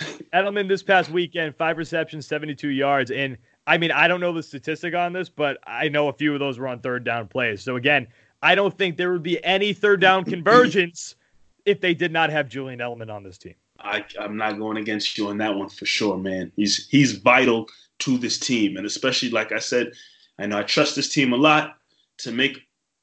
Edelman 0.35 0.69
this 0.69 0.83
past 0.83 1.11
weekend, 1.11 1.57
five 1.57 1.79
receptions, 1.79 2.27
72 2.27 2.69
yards. 2.69 3.11
And 3.11 3.37
I 3.67 3.79
mean, 3.79 3.91
I 3.91 4.07
don't 4.07 4.21
know 4.21 4.33
the 4.33 4.43
statistic 4.43 4.95
on 4.95 5.13
this, 5.13 5.29
but 5.29 5.59
I 5.67 5.89
know 5.89 6.09
a 6.09 6.13
few 6.13 6.35
of 6.35 6.41
those 6.41 6.59
were 6.59 6.69
on 6.69 6.81
third 6.81 7.05
down 7.05 7.27
plays. 7.27 7.63
So 7.63 7.77
again, 7.77 8.07
I 8.43 8.55
don't 8.55 8.77
think 8.77 8.97
there 8.97 9.13
would 9.13 9.23
be 9.23 9.43
any 9.45 9.73
third 9.73 10.01
down 10.01 10.25
convergence 10.35 11.17
if 11.65 11.81
they 11.81 11.95
did 11.95 12.13
not 12.13 12.31
have 12.31 12.49
Julian 12.49 12.81
Edelman 12.81 13.13
on 13.13 13.23
this 13.23 13.39
team. 13.39 13.55
I, 13.83 14.05
I'm 14.19 14.37
not 14.37 14.59
going 14.59 14.77
against 14.77 15.17
you 15.17 15.29
on 15.29 15.39
that 15.39 15.55
one 15.55 15.69
for 15.69 15.87
sure, 15.87 16.17
man. 16.17 16.53
He's 16.57 16.89
he's 16.89 17.13
vital 17.13 17.69
to 18.01 18.19
this 18.19 18.39
team, 18.39 18.77
and 18.77 18.87
especially 18.87 19.31
like 19.31 19.53
I 19.53 19.59
said, 19.59 19.93
I 20.39 20.47
know 20.47 20.59
I 20.59 20.63
trust 20.63 20.97
this 20.97 21.13
team 21.13 21.33
a 21.33 21.37
lot 21.37 21.77
to 22.19 22.33
make, 22.33 22.59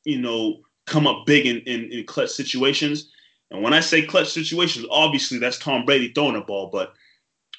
you 0.05 0.19
know, 0.19 0.61
come 0.85 1.07
up 1.07 1.25
big 1.25 1.45
in, 1.45 1.57
in, 1.61 1.91
in 1.91 2.05
clutch 2.05 2.29
situations. 2.29 3.11
And 3.51 3.61
when 3.61 3.73
I 3.73 3.79
say 3.79 4.01
clutch 4.01 4.29
situations, 4.29 4.85
obviously 4.89 5.37
that's 5.37 5.57
Tom 5.59 5.85
Brady 5.85 6.11
throwing 6.13 6.35
a 6.35 6.41
ball, 6.41 6.69
but 6.71 6.93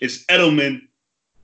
it's 0.01 0.25
Edelman 0.27 0.81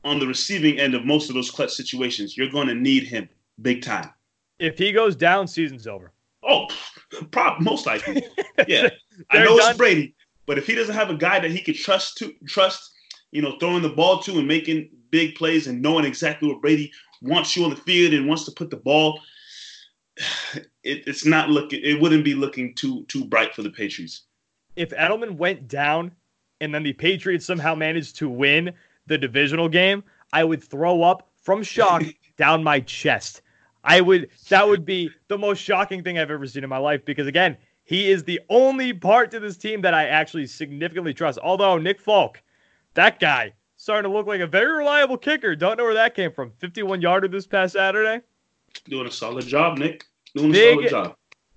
on 0.05 0.19
the 0.19 0.27
receiving 0.27 0.79
end 0.79 0.95
of 0.95 1.05
most 1.05 1.29
of 1.29 1.35
those 1.35 1.51
clutch 1.51 1.73
situations. 1.73 2.37
You're 2.37 2.51
going 2.51 2.69
to 2.69 2.75
need 2.75 3.05
him 3.05 3.29
big 3.63 3.83
time. 3.83 4.11
If 4.59 4.79
he 4.79 4.93
goes 4.93 5.17
down, 5.17 5.47
season's 5.47 5.87
over. 5.87 6.13
Oh, 6.43 6.67
prob- 7.31 7.61
most 7.61 7.87
likely. 7.87 8.25
Yeah, 8.69 8.91
I 9.31 9.39
know 9.39 9.57
done. 9.59 9.71
it's 9.71 9.79
Brady, 9.79 10.15
but 10.47 10.59
if 10.59 10.67
he 10.67 10.75
doesn't 10.75 10.95
have 10.95 11.11
a 11.11 11.17
guy 11.17 11.41
that 11.41 11.51
he 11.51 11.61
could 11.61 11.77
trust 11.77 12.19
to 12.19 12.35
trust, 12.47 12.93
you 13.33 13.43
know, 13.43 13.57
throwing 13.59 13.83
the 13.83 13.89
ball 13.89 14.21
to 14.21 14.39
and 14.39 14.49
making 14.49 14.91
big 15.11 15.35
plays 15.35 15.67
and 15.67 15.81
knowing 15.81 16.05
exactly 16.05 16.49
what 16.49 16.61
Brady 16.61 16.93
wants 17.23 17.57
you 17.57 17.65
on 17.65 17.71
the 17.71 17.77
field 17.77 18.13
and 18.13 18.29
wants 18.29 18.45
to 18.45 18.53
put 18.53 18.71
the 18.71 18.77
ball 18.77 19.21
it, 20.83 21.03
it's 21.07 21.25
not 21.25 21.51
looking. 21.51 21.81
It 21.83 22.01
wouldn't 22.01 22.25
be 22.25 22.35
looking 22.35 22.75
too 22.75 23.05
too 23.07 23.25
bright 23.25 23.55
for 23.55 23.63
the 23.63 23.71
Patriots. 23.71 24.23
If 24.77 24.91
Edelman 24.91 25.37
went 25.37 25.69
down 25.69 26.13
and 26.61 26.75
then 26.75 26.83
the 26.83 26.93
Patriots 26.93 27.47
somehow 27.47 27.75
managed 27.75 28.17
to 28.17 28.29
win 28.29 28.73
the 29.07 29.19
divisional 29.19 29.69
game, 29.69 30.03
I 30.33 30.45
would 30.45 30.63
throw 30.63 31.03
up 31.03 31.31
from 31.43 31.63
shock 31.63 32.03
down 32.37 32.63
my 32.63 32.81
chest. 32.81 33.43
I 33.85 34.01
would. 34.01 34.31
That 34.49 34.67
would 34.67 34.85
be 34.85 35.11
the 35.29 35.39
most 35.39 35.59
shocking 35.61 36.03
thing 36.03 36.19
I've 36.19 36.31
ever 36.31 36.47
seen 36.47 36.65
in 36.65 36.71
my 36.71 36.79
life 36.79 37.05
because 37.05 37.27
again, 37.27 37.57
he 37.85 38.11
is 38.11 38.25
the 38.25 38.41
only 38.49 38.93
part 38.93 39.31
to 39.31 39.41
this 39.41 39.57
team 39.57 39.83
that 39.83 39.95
I 39.95 40.07
actually 40.07 40.47
significantly 40.47 41.15
trust. 41.15 41.39
Although 41.43 41.79
Nick 41.79 42.01
Folk, 42.01 42.43
that 42.95 43.21
guy, 43.21 43.53
starting 43.77 44.11
to 44.11 44.17
look 44.17 44.27
like 44.27 44.41
a 44.41 44.47
very 44.47 44.79
reliable 44.79 45.19
kicker. 45.19 45.55
Don't 45.55 45.77
know 45.77 45.85
where 45.85 45.95
that 45.95 46.15
came 46.15 46.33
from. 46.33 46.51
51 46.59 47.03
yarder 47.03 47.29
this 47.29 47.47
past 47.47 47.75
Saturday. 47.75 48.25
Doing 48.89 49.07
a 49.07 49.11
solid 49.11 49.47
job, 49.47 49.79
Nick. 49.79 50.07
Doing 50.35 50.53
big, 50.53 50.87
a 50.87 50.89
solid 50.89 51.09
job. 51.09 51.17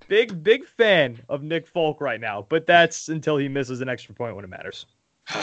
Big, 0.10 0.44
big 0.44 0.66
fan 0.66 1.20
of 1.30 1.42
Nick 1.44 1.66
Folk 1.66 2.02
right 2.02 2.20
now, 2.20 2.46
but 2.50 2.68
that's 2.68 3.08
until 3.10 3.38
he 3.38 3.48
misses 3.48 3.82
an 3.82 3.90
extra 3.90 4.14
point 4.14 4.36
when 4.36 4.44
it 4.44 4.50
matters. 4.50 4.86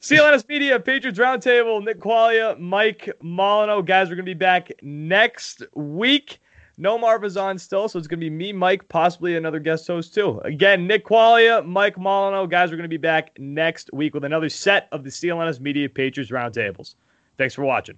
CLNS 0.00 0.48
Media, 0.48 0.78
Patriots 0.78 1.18
Roundtable, 1.18 1.84
Nick 1.84 1.98
Quaglia, 1.98 2.58
Mike 2.58 3.10
Molyneaux. 3.22 3.84
Guys, 3.84 4.08
we're 4.08 4.14
going 4.14 4.24
to 4.24 4.30
be 4.30 4.34
back 4.34 4.70
next 4.82 5.62
week. 5.74 6.38
No 6.78 6.98
Marva's 6.98 7.38
on 7.38 7.58
still, 7.58 7.88
so 7.88 7.98
it's 7.98 8.06
going 8.06 8.20
to 8.20 8.24
be 8.24 8.30
me, 8.30 8.52
Mike, 8.52 8.86
possibly 8.88 9.36
another 9.36 9.58
guest 9.58 9.86
host 9.86 10.12
too. 10.12 10.40
Again, 10.44 10.86
Nick 10.86 11.06
Quaglia, 11.06 11.64
Mike 11.64 11.96
Molyneaux. 11.96 12.50
Guys, 12.50 12.70
we're 12.70 12.76
going 12.76 12.84
to 12.84 12.88
be 12.88 12.98
back 12.98 13.30
next 13.38 13.90
week 13.94 14.12
with 14.12 14.24
another 14.24 14.50
set 14.50 14.88
of 14.92 15.02
the 15.02 15.10
CLNS 15.10 15.58
Media 15.58 15.88
Patriots 15.88 16.30
Roundtables. 16.30 16.96
Thanks 17.38 17.54
for 17.54 17.64
watching. 17.64 17.96